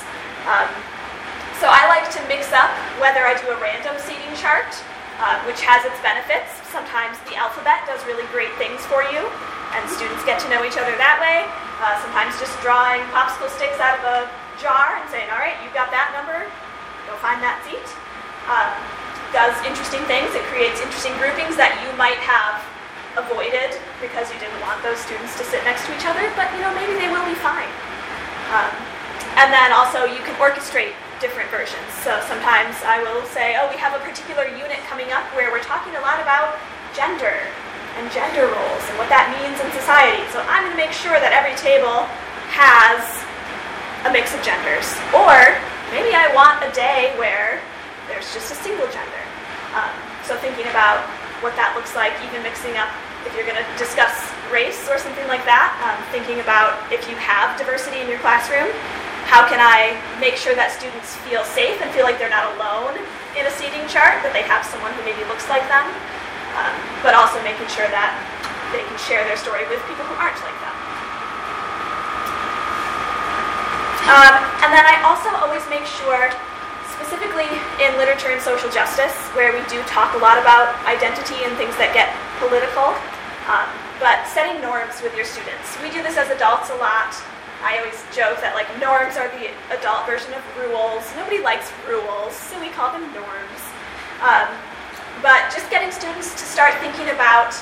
[0.49, 0.65] Um,
[1.61, 4.73] so I like to mix up whether I do a random seating chart,
[5.21, 6.49] uh, which has its benefits.
[6.73, 9.21] Sometimes the alphabet does really great things for you,
[9.77, 11.45] and students get to know each other that way.
[11.77, 14.19] Uh, sometimes just drawing popsicle sticks out of a
[14.57, 16.49] jar and saying, all right, you've got that number,
[17.05, 17.85] go find that seat.
[18.49, 18.73] Um,
[19.29, 20.33] does interesting things.
[20.33, 22.58] It creates interesting groupings that you might have
[23.17, 26.61] avoided because you didn't want those students to sit next to each other, but you
[26.61, 27.69] know, maybe they will be fine.
[28.53, 28.69] Um,
[29.37, 31.85] and then also you can orchestrate different versions.
[32.01, 35.63] So sometimes I will say, oh, we have a particular unit coming up where we're
[35.63, 36.55] talking a lot about
[36.95, 37.43] gender
[37.99, 40.23] and gender roles and what that means in society.
[40.31, 42.07] So I'm going to make sure that every table
[42.55, 43.03] has
[44.07, 44.87] a mix of genders.
[45.11, 45.59] Or
[45.91, 47.59] maybe I want a day where
[48.07, 49.23] there's just a single gender.
[49.75, 49.91] Um,
[50.23, 51.03] so thinking about
[51.41, 52.91] what that looks like, even mixing up
[53.27, 54.15] if you're going to discuss
[54.47, 58.71] race or something like that, um, thinking about if you have diversity in your classroom,
[59.27, 62.97] how can I make sure that students feel safe and feel like they're not alone
[63.37, 65.85] in a seating chart, that they have someone who maybe looks like them,
[66.57, 66.73] um,
[67.05, 68.17] but also making sure that
[68.73, 70.75] they can share their story with people who aren't like them.
[74.09, 76.33] Um, and then I also always make sure,
[76.99, 77.47] specifically
[77.79, 81.71] in literature and social justice, where we do talk a lot about identity and things
[81.79, 82.11] that get
[82.43, 82.91] political,
[83.47, 83.71] um,
[84.03, 85.79] but setting norms with your students.
[85.79, 87.15] We do this as adults a lot.
[87.63, 91.07] I always joke that like norms are the adult version of rules.
[91.15, 93.61] Nobody likes rules, so we call them norms.
[94.19, 94.51] Um,
[95.23, 97.55] but just getting students to start thinking about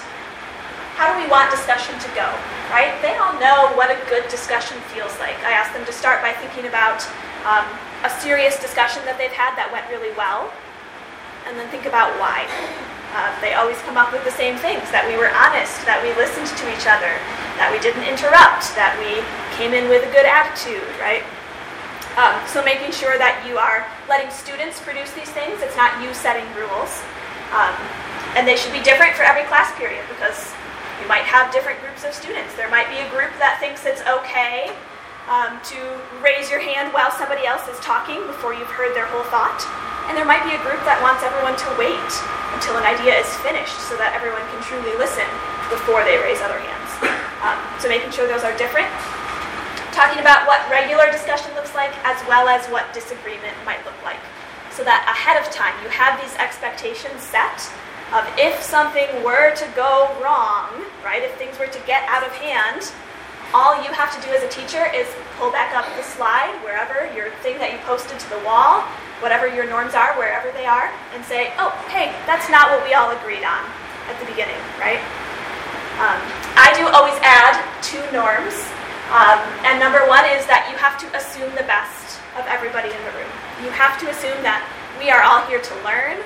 [0.98, 2.26] how do we want discussion to go,
[2.74, 2.98] right?
[3.06, 5.38] They all know what a good discussion feels like.
[5.46, 7.06] I ask them to start by thinking about
[7.46, 7.66] um,
[8.04, 10.54] a serious discussion that they've had that went really well,
[11.50, 12.46] and then think about why.
[13.16, 16.12] Uh, they always come up with the same things that we were honest, that we
[16.20, 17.10] listened to each other,
[17.58, 19.24] that we didn't interrupt, that we
[19.56, 21.24] came in with a good attitude, right?
[22.20, 26.12] Um, so making sure that you are letting students produce these things, it's not you
[26.14, 27.02] setting rules.
[27.56, 27.74] Um,
[28.36, 30.54] and they should be different for every class period because
[31.00, 32.54] you might have different groups of students.
[32.60, 34.76] There might be a group that thinks it's okay
[35.28, 35.80] um, to
[36.24, 39.60] raise your hand while somebody else is talking before you've heard their whole thought.
[40.08, 42.12] And there might be a group that wants everyone to wait
[42.56, 45.28] until an idea is finished so that everyone can truly listen
[45.68, 46.90] before they raise other hands.
[47.44, 48.88] Um, so making sure those are different.
[49.92, 54.24] Talking about what regular discussion looks like as well as what disagreement might look like
[54.78, 57.66] so that ahead of time you have these expectations set
[58.14, 60.70] of if something were to go wrong,
[61.04, 62.94] right, if things were to get out of hand,
[63.54, 65.08] all you have to do as a teacher is
[65.38, 68.84] pull back up the slide, wherever, your thing that you posted to the wall,
[69.24, 72.94] whatever your norms are, wherever they are, and say, oh, hey, that's not what we
[72.94, 73.64] all agreed on
[74.12, 75.00] at the beginning, right?
[75.98, 76.20] Um,
[76.54, 78.54] I do always add two norms.
[79.10, 83.02] Um, and number one is that you have to assume the best of everybody in
[83.08, 83.32] the room.
[83.64, 84.62] You have to assume that
[85.00, 86.20] we are all here to learn,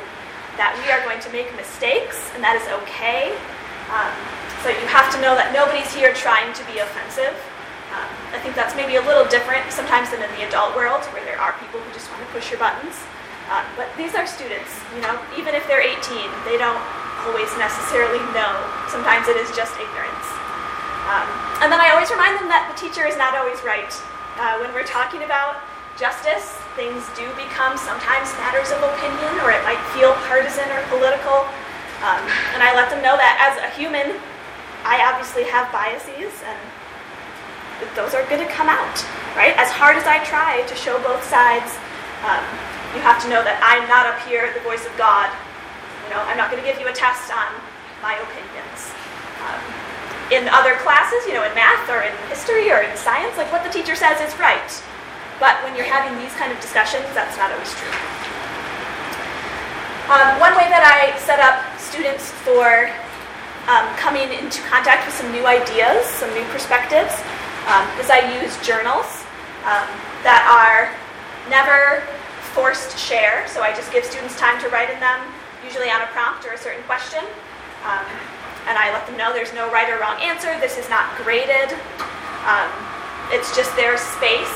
[0.59, 3.31] that we are going to make mistakes, and that is okay.
[3.93, 4.11] Um,
[4.61, 7.33] so you have to know that nobody's here trying to be offensive.
[7.91, 11.25] Um, I think that's maybe a little different sometimes than in the adult world, where
[11.25, 12.95] there are people who just want to push your buttons.
[13.49, 15.99] Uh, but these are students, you know, even if they're 18,
[16.47, 16.79] they don't
[17.27, 18.53] always necessarily know.
[18.87, 20.27] Sometimes it is just ignorance.
[21.09, 21.27] Um,
[21.59, 23.91] and then I always remind them that the teacher is not always right.
[24.39, 25.59] Uh, when we're talking about
[25.99, 31.43] justice, things do become sometimes matters of opinion, or it might feel partisan or political.
[32.05, 32.23] Um,
[32.55, 34.15] and I let them know that as a human,
[34.83, 36.59] I obviously have biases, and
[37.93, 38.97] those are going to come out,
[39.37, 39.53] right?
[39.57, 41.77] As hard as I try to show both sides,
[42.25, 42.43] um,
[42.93, 45.29] you have to know that I'm not up here, the voice of God.
[46.05, 47.49] You know, I'm not going to give you a test on
[48.03, 48.91] my opinions.
[49.41, 49.61] Um,
[50.31, 53.63] in other classes, you know, in math or in history or in science, like what
[53.63, 54.71] the teacher says is right.
[55.39, 57.95] But when you're having these kind of discussions, that's not always true.
[60.11, 62.91] Um, one way that I set up students for
[63.69, 67.13] um, coming into contact with some new ideas, some new perspectives,
[67.69, 69.05] um, is I use journals
[69.69, 69.85] um,
[70.25, 70.89] that are
[71.49, 72.01] never
[72.57, 73.45] forced to share.
[73.47, 75.21] So I just give students time to write in them,
[75.63, 77.21] usually on a prompt or a certain question.
[77.85, 78.05] Um,
[78.69, 80.53] and I let them know there's no right or wrong answer.
[80.61, 81.73] This is not graded.
[82.45, 82.69] Um,
[83.33, 84.55] it's just their space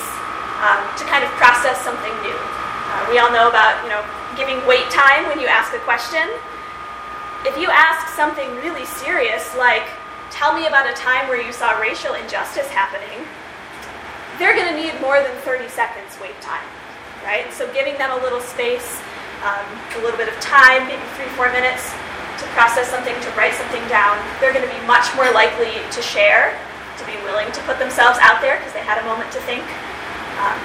[0.62, 2.38] um, to kind of process something new.
[2.38, 4.04] Uh, we all know about you know
[4.38, 6.26] giving wait time when you ask a question.
[7.46, 9.86] If you ask something really serious, like
[10.34, 13.22] tell me about a time where you saw racial injustice happening,
[14.42, 16.66] they're going to need more than 30 seconds wait time,
[17.22, 17.46] right?
[17.54, 18.98] So giving them a little space,
[19.46, 19.62] um,
[19.94, 21.94] a little bit of time, maybe three, four minutes,
[22.42, 26.02] to process something, to write something down, they're going to be much more likely to
[26.02, 26.58] share,
[26.98, 29.64] to be willing to put themselves out there because they had a moment to think.
[30.42, 30.60] Um,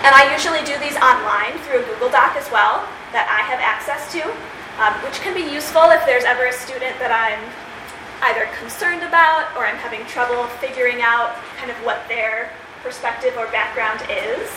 [0.00, 3.60] and I usually do these online through a Google Doc as well that I have
[3.60, 4.32] access to,
[4.78, 7.40] um, which can be useful if there's ever a student that I'm
[8.30, 12.50] either concerned about or I'm having trouble figuring out kind of what their
[12.82, 14.48] perspective or background is.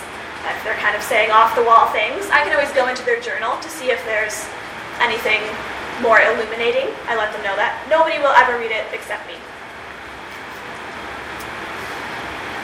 [0.48, 3.20] If they're kind of saying off the wall things, I can always go into their
[3.20, 4.48] journal to see if there's
[5.04, 5.44] anything
[6.02, 6.94] more illuminating.
[7.10, 7.76] I let them know that.
[7.90, 9.36] Nobody will ever read it except me.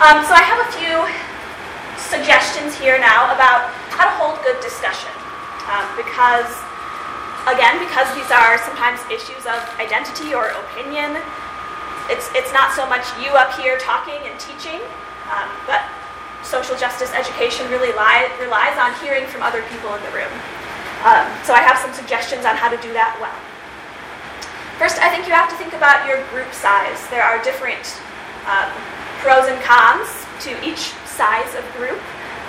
[0.02, 0.96] Um, so I have a few
[1.96, 5.10] suggestions here now about how to hold good discussion.
[5.70, 6.50] Um, because,
[7.48, 11.20] again, because these are sometimes issues of identity or opinion,
[12.12, 14.80] it's, it's not so much you up here talking and teaching,
[15.32, 15.84] um, but
[16.44, 20.32] social justice education really li- relies on hearing from other people in the room.
[21.08, 23.36] Um, so I have some suggestions on how to do that well.
[24.80, 27.00] First, I think you have to think about your group size.
[27.08, 27.84] There are different
[28.48, 28.72] um,
[29.24, 30.10] pros and cons
[30.44, 32.00] to each size of group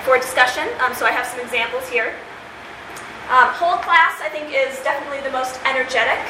[0.02, 0.66] for discussion.
[0.82, 2.14] Um, so I have some examples here.
[3.32, 6.20] Um, whole class, I think, is definitely the most energetic.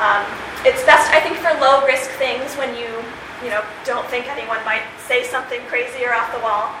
[0.00, 0.24] Um,
[0.64, 2.88] it's best, I think, for low risk things when you,
[3.44, 6.72] you know, don't think anyone might say something crazy or off the wall.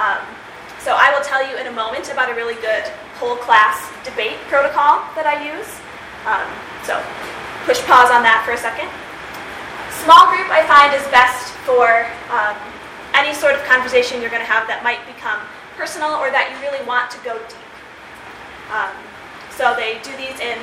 [0.00, 0.24] Um,
[0.80, 2.88] so I will tell you in a moment about a really good
[3.20, 5.68] whole class debate protocol that I use.
[6.24, 6.48] Um,
[6.84, 6.96] so
[7.68, 8.88] push pause on that for a second.
[10.04, 12.56] Small group I find is best for um,
[13.16, 15.40] any sort of conversation you're going to have that might become
[15.76, 17.63] personal or that you really want to go deep.
[18.74, 18.90] Um,
[19.54, 20.58] so they do these in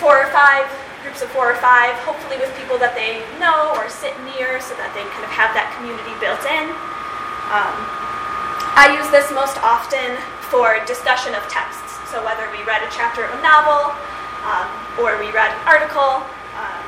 [0.00, 0.64] four or five
[1.04, 4.72] groups of four or five, hopefully with people that they know or sit near so
[4.80, 6.72] that they kind of have that community built in.
[7.52, 7.76] Um,
[8.74, 10.16] I use this most often
[10.48, 12.00] for discussion of texts.
[12.08, 13.92] So whether we read a chapter of a novel
[14.48, 16.24] um, or we read an article,
[16.56, 16.82] um,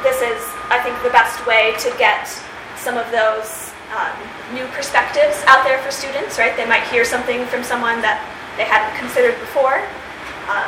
[0.00, 0.40] this is,
[0.72, 2.24] I think, the best way to get
[2.80, 4.16] some of those um,
[4.56, 6.56] new perspectives out there for students, right?
[6.56, 8.18] They might hear something from someone that
[8.58, 9.78] they hadn't considered before.
[10.50, 10.66] Um,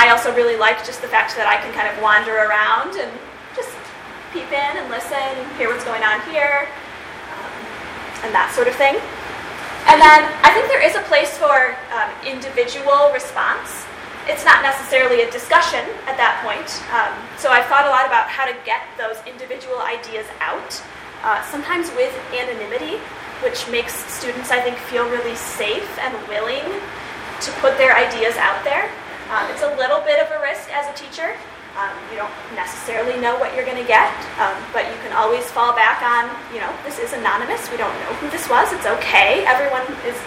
[0.00, 3.12] I also really like just the fact that I can kind of wander around and
[3.52, 3.74] just
[4.32, 6.64] peep in and listen and hear what's going on here
[7.34, 7.60] um,
[8.24, 8.96] and that sort of thing.
[9.90, 13.84] And then I think there is a place for um, individual response.
[14.30, 16.68] It's not necessarily a discussion at that point.
[16.92, 20.76] Um, so I've thought a lot about how to get those individual ideas out,
[21.24, 23.00] uh, sometimes with anonymity,
[23.40, 26.64] which makes students, I think, feel really safe and willing
[27.40, 28.90] to put their ideas out there.
[29.30, 31.36] Um, it's a little bit of a risk as a teacher.
[31.78, 34.10] Um, you don't necessarily know what you're going to get,
[34.42, 37.70] um, but you can always fall back on, you know, this is anonymous.
[37.70, 38.72] We don't know who this was.
[38.72, 39.46] It's okay.
[39.46, 40.18] Everyone is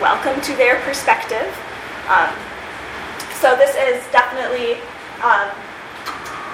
[0.00, 1.44] welcome to their perspective.
[2.08, 2.32] Um,
[3.36, 4.80] so this is definitely
[5.20, 5.52] um,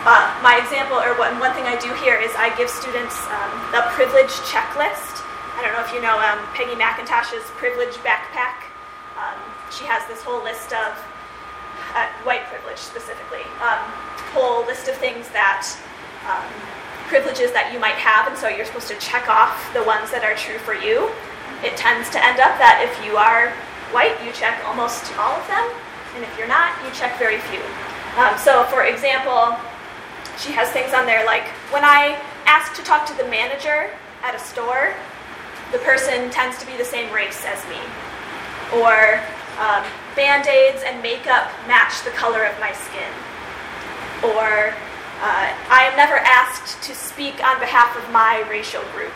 [0.05, 3.53] uh, my example, or one, one thing I do here is I give students um,
[3.73, 5.25] the privilege checklist.
[5.57, 6.19] I don't know if you know
[6.53, 8.74] Peggy McIntosh's privilege backpack.
[9.75, 10.95] She has this whole list of
[11.99, 13.83] uh, white privilege specifically, um,
[14.31, 15.67] whole list of things that
[16.31, 16.47] um,
[17.11, 20.23] privileges that you might have, and so you're supposed to check off the ones that
[20.23, 21.11] are true for you.
[21.67, 23.51] It tends to end up that if you are
[23.91, 25.67] white, you check almost all of them,
[26.15, 27.63] and if you're not, you check very few.
[28.15, 29.59] Um, so, for example,
[30.39, 32.15] she has things on there like when I
[32.47, 33.91] ask to talk to the manager
[34.23, 34.95] at a store,
[35.73, 37.83] the person tends to be the same race as me.
[38.79, 39.23] Or
[39.59, 39.85] um,
[40.17, 43.13] band aids and makeup match the color of my skin.
[44.23, 44.75] Or
[45.23, 49.15] uh, I am never asked to speak on behalf of my racial group.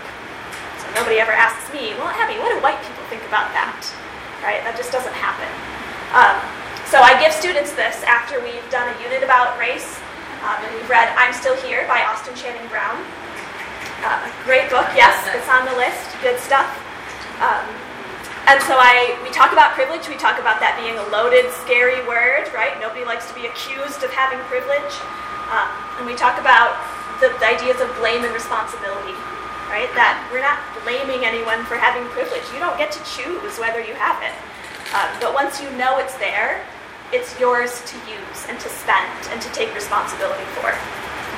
[0.79, 3.83] So nobody ever asks me, well, Abby, what do white people think about that?
[4.45, 4.63] Right?
[4.63, 5.51] That just doesn't happen.
[6.15, 6.39] Um,
[6.89, 10.01] so I give students this after we've done a unit about race,
[10.47, 12.97] um, and we've read I'm Still Here by Austin Channing Brown.
[14.01, 16.71] Uh, great book, yes, it's on the list, good stuff.
[17.43, 17.67] Um,
[18.49, 20.09] and so I, we talk about privilege.
[20.09, 22.73] We talk about that being a loaded, scary word, right?
[22.81, 24.89] Nobody likes to be accused of having privilege.
[25.53, 25.69] Um,
[26.01, 26.73] and we talk about
[27.21, 29.13] the, the ideas of blame and responsibility,
[29.69, 29.93] right?
[29.93, 32.41] That we're not blaming anyone for having privilege.
[32.57, 34.33] You don't get to choose whether you have it.
[34.97, 36.65] Um, but once you know it's there,
[37.13, 40.73] it's yours to use and to spend and to take responsibility for.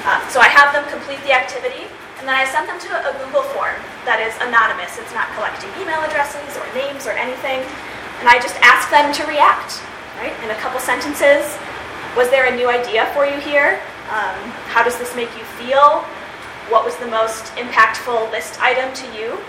[0.07, 1.91] Uh, so I have them complete the activity.
[2.21, 5.01] And then I sent them to a Google form that is anonymous.
[5.01, 7.65] It's not collecting email addresses or names or anything.
[8.21, 9.81] And I just ask them to react,
[10.21, 10.37] right?
[10.45, 11.49] In a couple sentences.
[12.13, 13.81] Was there a new idea for you here?
[14.13, 14.37] Um,
[14.69, 16.05] how does this make you feel?
[16.69, 19.41] What was the most impactful list item to you?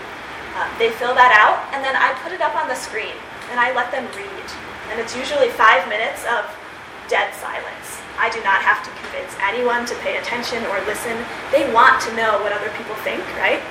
[0.56, 3.16] Uh, they fill that out, and then I put it up on the screen
[3.52, 4.48] and I let them read.
[4.88, 6.48] And it's usually five minutes of
[7.08, 8.02] dead silence.
[8.18, 11.16] I do not have to convince anyone to pay attention or listen.
[11.50, 13.62] They want to know what other people think, right?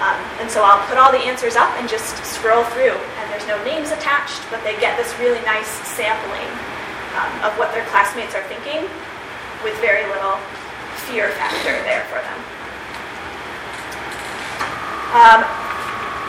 [0.00, 2.96] Um, and so I'll put all the answers up and just scroll through.
[2.96, 6.48] And there's no names attached, but they get this really nice sampling
[7.20, 8.88] um, of what their classmates are thinking
[9.60, 10.40] with very little
[11.04, 12.38] fear factor there for them.
[15.12, 15.42] Um,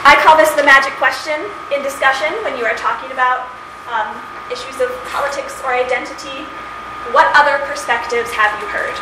[0.04, 1.38] I call this the magic question
[1.70, 3.48] in discussion when you are talking about
[3.86, 4.10] um,
[4.52, 6.46] issues of politics or identity
[7.10, 8.94] what other perspectives have you heard?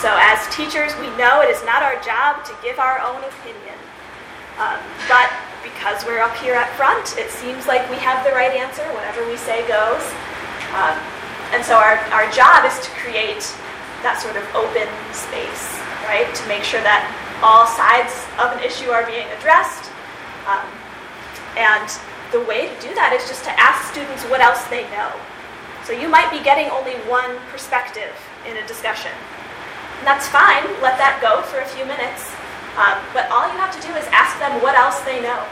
[0.00, 3.76] So, as teachers, we know it is not our job to give our own opinion.
[4.56, 5.28] Um, but
[5.60, 8.82] because we're up here at front, it seems like we have the right answer.
[8.96, 10.00] Whatever we say goes.
[10.72, 10.96] Um,
[11.52, 13.44] and so, our, our job is to create
[14.00, 15.76] that sort of open space,
[16.08, 16.26] right?
[16.26, 17.04] To make sure that
[17.44, 19.92] all sides of an issue are being addressed.
[20.48, 20.64] Um,
[21.60, 21.86] and
[22.32, 25.10] the way to do that is just to ask students what else they know.
[25.82, 28.14] So you might be getting only one perspective
[28.46, 29.10] in a discussion.
[29.98, 32.30] And that's fine, let that go for a few minutes.
[32.78, 35.42] Um, but all you have to do is ask them what else they know.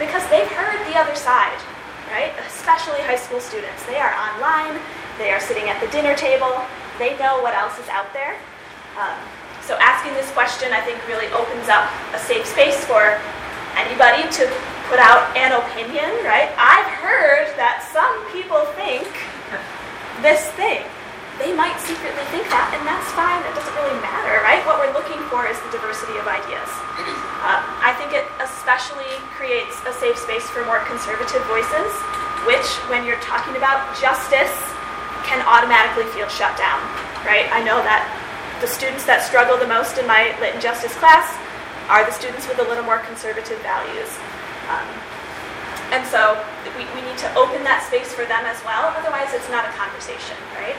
[0.00, 1.60] Because they've heard the other side,
[2.08, 2.32] right?
[2.48, 3.84] Especially high school students.
[3.84, 4.80] They are online,
[5.20, 6.64] they are sitting at the dinner table,
[6.96, 8.40] they know what else is out there.
[8.96, 9.20] Um,
[9.60, 11.86] so asking this question, I think, really opens up
[12.16, 13.20] a safe space for
[13.76, 14.48] anybody to
[14.92, 16.52] put out an opinion, right?
[16.60, 19.08] I've heard that some people think
[20.20, 20.84] this thing.
[21.40, 23.40] They might secretly think that, and that's fine.
[23.40, 24.60] It doesn't really matter, right?
[24.68, 26.68] What we're looking for is the diversity of ideas.
[27.40, 31.88] Uh, I think it especially creates a safe space for more conservative voices,
[32.44, 34.52] which, when you're talking about justice,
[35.24, 36.84] can automatically feel shut down,
[37.24, 37.48] right?
[37.48, 38.04] I know that
[38.60, 41.32] the students that struggle the most in my lit and justice class
[41.88, 44.12] are the students with a little more conservative values.
[44.72, 44.88] Um,
[45.92, 46.40] and so
[46.80, 49.72] we, we need to open that space for them as well, otherwise it's not a
[49.76, 50.76] conversation, right?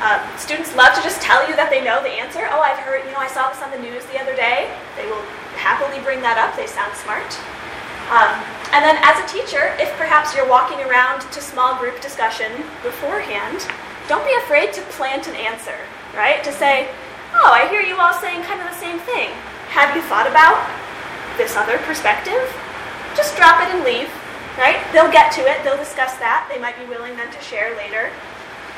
[0.00, 2.48] Um, students love to just tell you that they know the answer.
[2.48, 4.70] Oh, I've heard, you know, I saw this on the news the other day.
[4.96, 5.20] They will
[5.58, 6.54] happily bring that up.
[6.54, 7.26] They sound smart.
[8.08, 8.30] Um,
[8.72, 12.48] and then as a teacher, if perhaps you're walking around to small group discussion
[12.80, 13.66] beforehand,
[14.06, 15.76] don't be afraid to plant an answer,
[16.14, 16.40] right?
[16.46, 16.88] To say,
[17.34, 19.34] oh, I hear you all saying kind of the same thing.
[19.74, 20.56] Have you thought about
[21.36, 22.40] this other perspective?
[23.18, 24.06] Just drop it and leave,
[24.54, 24.78] right?
[24.94, 26.46] They'll get to it, they'll discuss that.
[26.46, 28.14] They might be willing then to share later.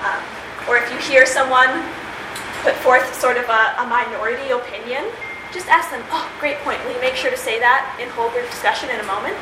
[0.01, 0.25] Um,
[0.65, 1.69] or if you hear someone
[2.65, 5.05] put forth sort of a, a minority opinion,
[5.53, 6.81] just ask them, oh, great point.
[6.89, 9.37] Will you make sure to say that in whole group discussion in a moment?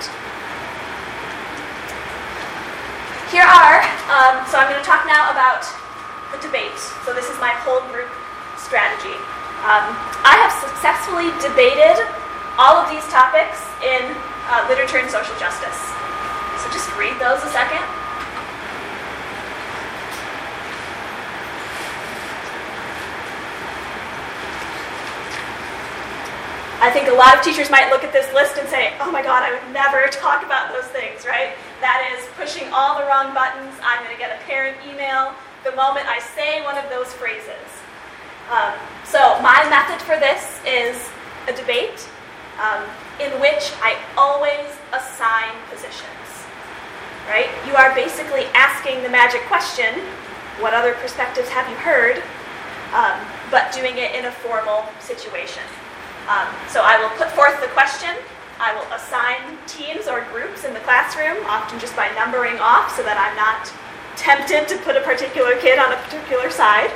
[3.31, 3.79] Here are,
[4.11, 5.63] um, so I'm going to talk now about
[6.35, 6.75] the debate.
[7.07, 8.11] So this is my whole group
[8.59, 9.15] strategy.
[9.63, 9.95] Um,
[10.27, 12.03] I have successfully debated
[12.59, 14.03] all of these topics in
[14.49, 15.77] uh, literature and social justice.
[16.65, 17.85] So just read those a second.
[26.81, 29.21] I think a lot of teachers might look at this list and say, oh my
[29.21, 31.53] God, I would never talk about those things, right?
[31.83, 33.75] That is pushing all the wrong buttons.
[33.83, 35.35] I'm going to get a parent email
[35.65, 37.67] the moment I say one of those phrases.
[38.49, 38.73] Um,
[39.05, 40.97] so, my method for this is
[41.51, 42.09] a debate
[42.63, 42.87] um,
[43.21, 46.07] in which I always assign positions.
[47.29, 47.51] Right?
[47.67, 49.95] You are basically asking the magic question
[50.61, 52.23] what other perspectives have you heard?
[52.93, 55.63] Um, but doing it in a formal situation.
[56.27, 58.11] Um, so I will put forth the question,
[58.59, 63.07] I will assign teams or groups in the classroom, often just by numbering off so
[63.07, 63.71] that I'm not
[64.19, 66.91] tempted to put a particular kid on a particular side.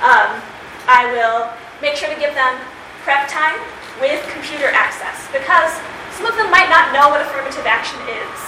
[0.00, 0.40] Um,
[0.88, 1.52] I will
[1.84, 2.56] make sure to give them
[3.04, 3.60] prep time
[4.00, 5.74] with computer access because
[6.14, 8.38] some of them might not know what affirmative action is,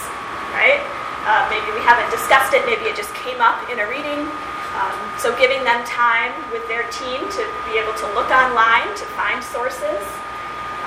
[0.55, 0.79] right?
[1.23, 4.27] Uh, maybe we haven't discussed it, maybe it just came up in a reading.
[4.75, 9.05] Um, so giving them time with their team to be able to look online, to
[9.19, 9.99] find sources.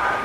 [0.00, 0.20] Um,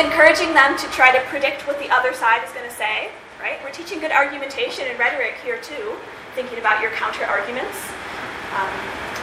[0.00, 3.10] encouraging them to try to predict what the other side is going to say,
[3.42, 3.60] right?
[3.62, 5.98] We're teaching good argumentation and rhetoric here too,
[6.34, 7.76] thinking about your counter arguments.
[8.56, 8.72] Um,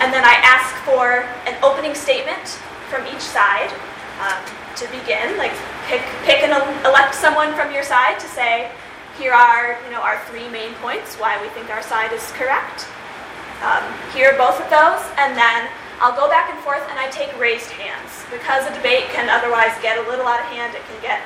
[0.06, 2.60] and then I ask for an opening statement
[2.92, 3.74] from each side
[4.20, 4.44] um,
[4.76, 5.38] to begin.
[5.38, 5.56] Like
[5.88, 6.54] pick, pick and
[6.86, 8.72] elect someone from your side to say,
[9.18, 12.88] here are you know, our three main points why we think our side is correct.
[13.60, 13.84] Um,
[14.16, 15.68] here are both of those, and then
[16.00, 18.24] I'll go back and forth and I take raised hands.
[18.32, 21.20] Because a debate can otherwise get a little out of hand, it can get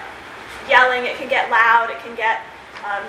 [0.66, 2.42] yelling, it can get loud, it can get
[2.82, 3.06] um,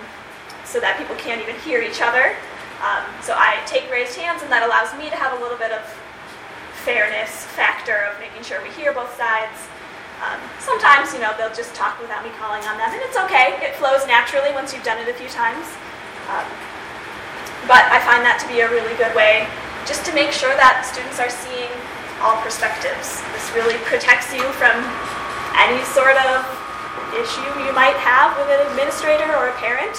[0.64, 2.36] so that people can't even hear each other.
[2.84, 5.72] Um, so I take raised hands, and that allows me to have a little bit
[5.72, 5.80] of
[6.84, 9.56] fairness factor of making sure we hear both sides.
[10.24, 13.60] Um, sometimes, you know, they'll just talk without me calling on them, and it's okay.
[13.60, 15.68] It flows naturally once you've done it a few times.
[16.32, 16.48] Um,
[17.68, 19.44] but I find that to be a really good way
[19.84, 21.68] just to make sure that students are seeing
[22.24, 23.20] all perspectives.
[23.36, 24.72] This really protects you from
[25.60, 26.40] any sort of
[27.12, 29.92] issue you might have with an administrator or a parent.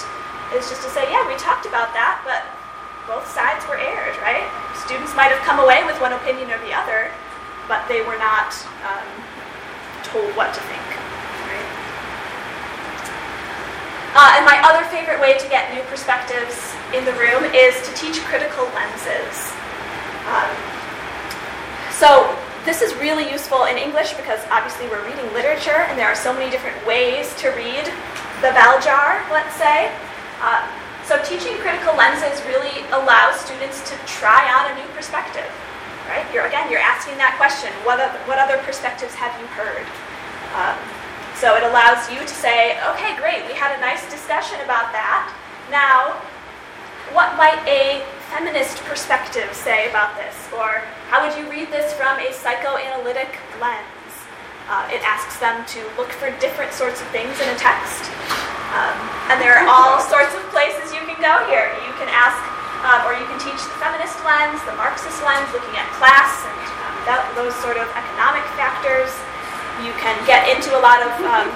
[0.54, 2.46] Is just to say, yeah, we talked about that, but
[3.06, 4.46] both sides were aired, right?
[4.86, 7.10] Students might have come away with one opinion or the other,
[7.66, 8.54] but they were not
[8.86, 9.06] um,
[10.12, 10.86] told what to think.
[11.50, 11.70] Right?
[14.14, 17.92] Uh, and my other favorite way to get new perspectives in the room is to
[17.94, 19.52] teach critical lenses.
[20.30, 20.50] Um,
[21.92, 22.32] so
[22.64, 26.32] this is really useful in English because obviously we're reading literature and there are so
[26.32, 27.86] many different ways to read
[28.42, 29.92] the bell jar, let's say.
[30.40, 30.64] Uh,
[31.04, 35.46] so teaching critical lenses really allows students to try out a new perspective
[36.08, 36.26] right?
[36.32, 37.70] You're again, you're asking that question.
[37.84, 39.86] What other, what other perspectives have you heard?
[40.54, 40.78] Um,
[41.36, 45.28] so it allows you to say, okay, great, we had a nice discussion about that.
[45.68, 46.16] Now,
[47.12, 48.00] what might a
[48.32, 50.34] feminist perspective say about this?
[50.56, 50.82] Or
[51.12, 54.16] how would you read this from a psychoanalytic lens?
[54.66, 58.10] Uh, it asks them to look for different sorts of things in a text.
[58.74, 58.96] Um,
[59.30, 61.70] and there are all sorts of places you can go here.
[61.86, 62.40] You can ask
[62.86, 66.54] um, or you can teach the feminist lens, the Marxist lens, looking at class and
[66.86, 69.10] um, that, those sort of economic factors.
[69.82, 71.50] You can get into a lot of um,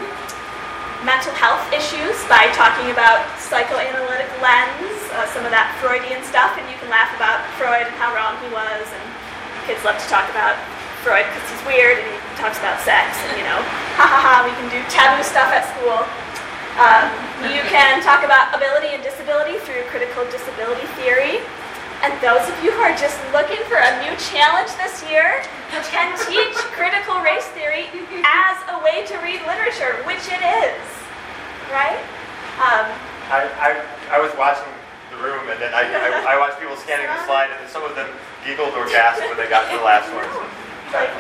[1.07, 6.66] mental health issues by talking about psychoanalytic lens, uh, some of that Freudian stuff, and
[6.66, 8.85] you can laugh about Freud and how wrong he was.
[8.91, 9.07] And
[9.70, 10.59] kids love to talk about
[11.07, 13.62] Freud because he's weird and he talks about sex, and you know,
[13.97, 16.03] ha ha ha, we can do taboo stuff at school.
[16.81, 17.12] Um,
[17.45, 21.45] you can talk about ability and disability through critical disability theory.
[22.01, 25.45] And those of you who are just looking for a new challenge this year
[25.93, 27.85] can teach critical race theory
[28.24, 30.81] as a way to read literature, which it is,
[31.68, 32.01] right?
[32.64, 32.89] Um,
[33.28, 34.72] I, I, I was watching
[35.12, 37.85] the room, and then I, I, I watched people scanning the slide, and then some
[37.85, 38.09] of them
[38.49, 40.24] giggled or gasped when they got to the last one.
[40.97, 41.12] Like,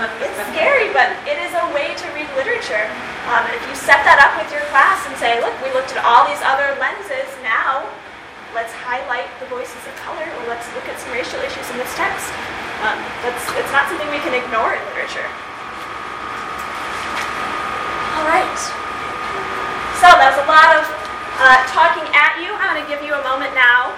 [0.00, 2.88] it's scary, but it is a way to read literature.
[3.28, 6.00] Um, if you set that up with your class and say, look, we looked at
[6.00, 7.84] all these other lenses, now
[8.56, 11.92] let's highlight the voices of color, or let's look at some racial issues in this
[11.92, 12.24] text.
[12.84, 15.28] Um, that's, it's not something we can ignore in literature.
[18.16, 18.60] All right.
[20.00, 20.84] So that was a lot of
[21.38, 22.50] uh, talking at you.
[22.50, 23.94] I'm going to give you a moment now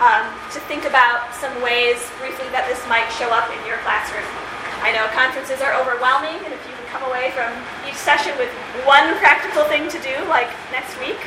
[0.00, 4.24] um, to think about some ways briefly that this might show up in your classroom.
[4.82, 7.54] I know conferences are overwhelming, and if you can come away from
[7.86, 8.50] each session with
[8.82, 11.22] one practical thing to do, like next week,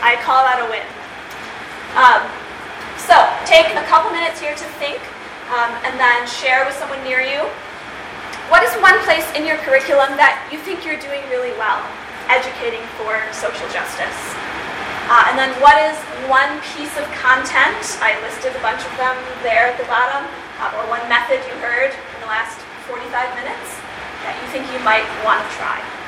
[0.00, 0.82] I call that a win.
[1.92, 2.24] Um,
[2.96, 3.12] so
[3.44, 4.98] take a couple minutes here to think,
[5.52, 7.44] um, and then share with someone near you.
[8.48, 11.84] What is one place in your curriculum that you think you're doing really well,
[12.32, 14.16] educating for social justice?
[15.12, 19.12] Uh, and then what is one piece of content, I listed a bunch of them
[19.44, 20.24] there at the bottom,
[20.56, 22.61] uh, or one method you heard in the last
[22.92, 23.08] 45
[23.40, 23.80] minutes
[24.20, 26.01] that you think you might want to try.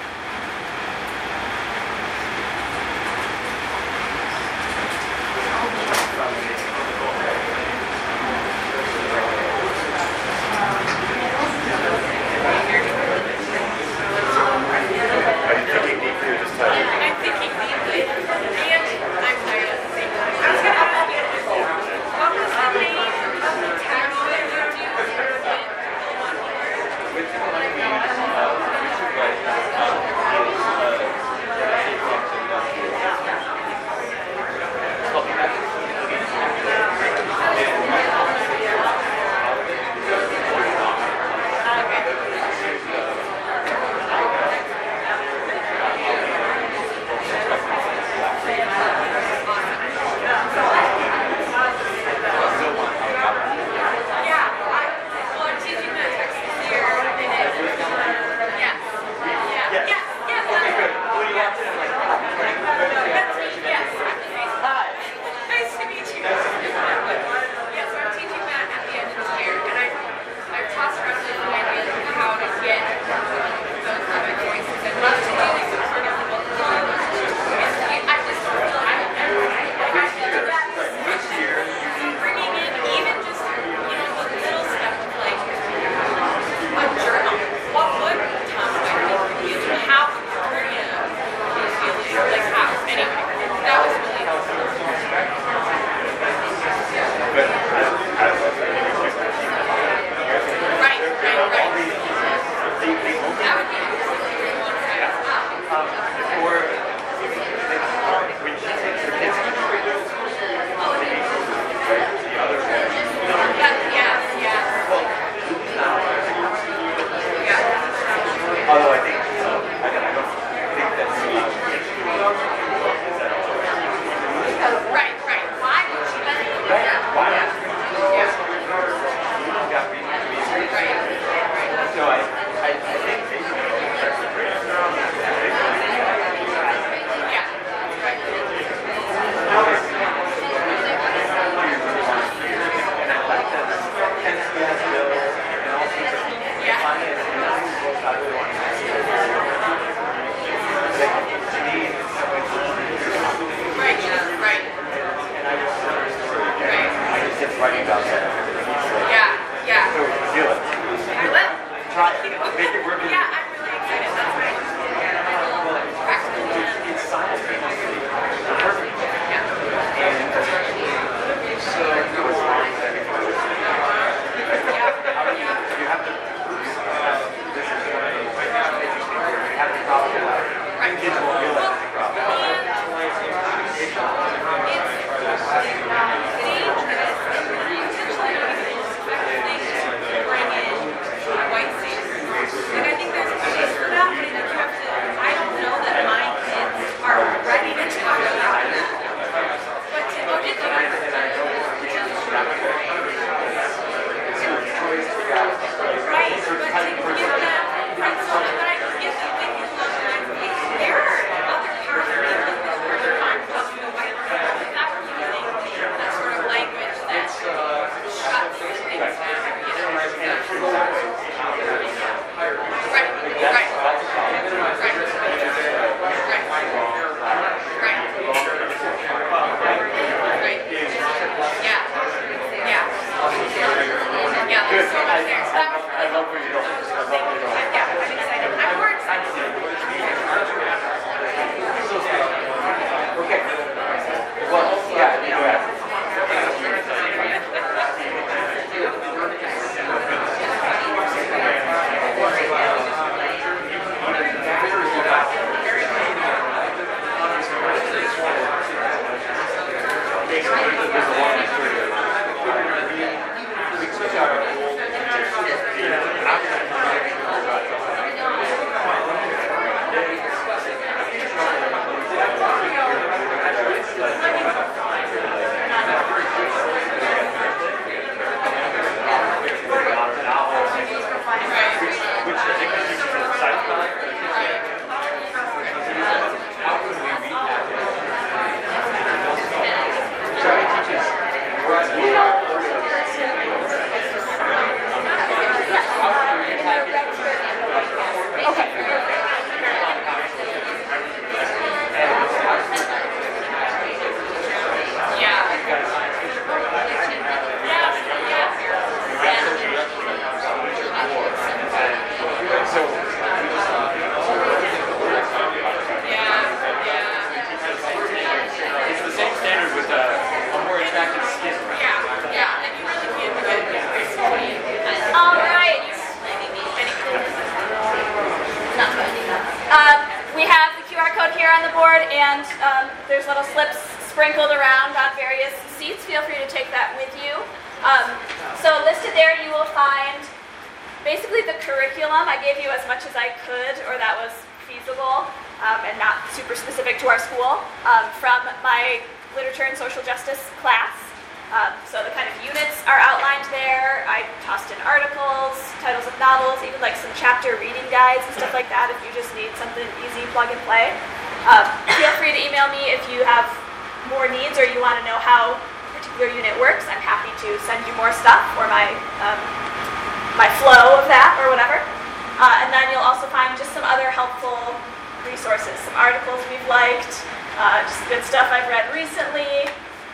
[376.14, 377.26] Articles we've liked,
[377.58, 379.66] uh, just good stuff I've read recently.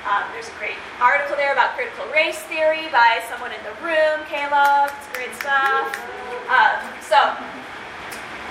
[0.08, 4.24] Um, there's a great article there about critical race theory by someone in the room,
[4.24, 4.88] Caleb.
[4.96, 5.92] It's great stuff.
[6.48, 7.36] Um, so,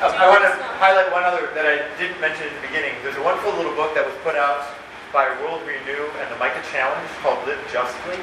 [0.06, 2.93] Um, I want to highlight one other that I didn't mention at the beginning.
[3.02, 4.70] There's a wonderful little book that was put out
[5.10, 8.22] by World Renew and the Micah Challenge called Live Justly.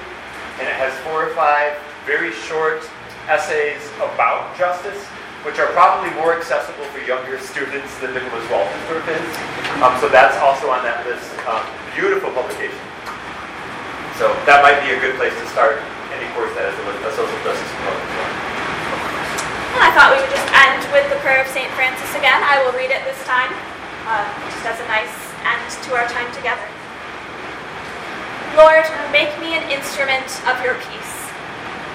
[0.62, 1.74] And it has four or five
[2.07, 2.87] very short
[3.27, 5.03] essays about justice,
[5.47, 9.30] which are probably more accessible for younger students than Nicholas Wolterstorff is.
[9.78, 11.22] Um, so that's also on that list.
[11.47, 11.62] Um,
[11.94, 12.82] beautiful publication.
[14.18, 15.78] So that might be a good place to start
[16.11, 18.11] any course that has a, social justice component.
[19.78, 21.70] And I thought we would just end with the prayer of St.
[21.78, 22.42] Francis again.
[22.42, 23.55] I will read it this time,
[24.11, 25.14] uh, just as a nice
[25.47, 26.66] end to our time together.
[28.59, 28.82] Lord,
[29.14, 31.14] make me an instrument of your peace.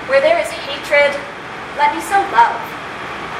[0.07, 1.11] Where there is hatred,
[1.75, 2.80] let me sow love.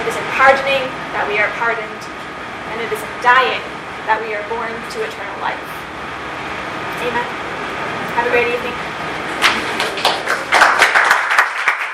[0.00, 2.02] it is in pardoning that we are pardoned,
[2.72, 3.60] and it is in dying
[4.08, 5.60] that we are born to eternal life.
[7.04, 7.26] Amen.
[8.16, 8.99] Have a great evening.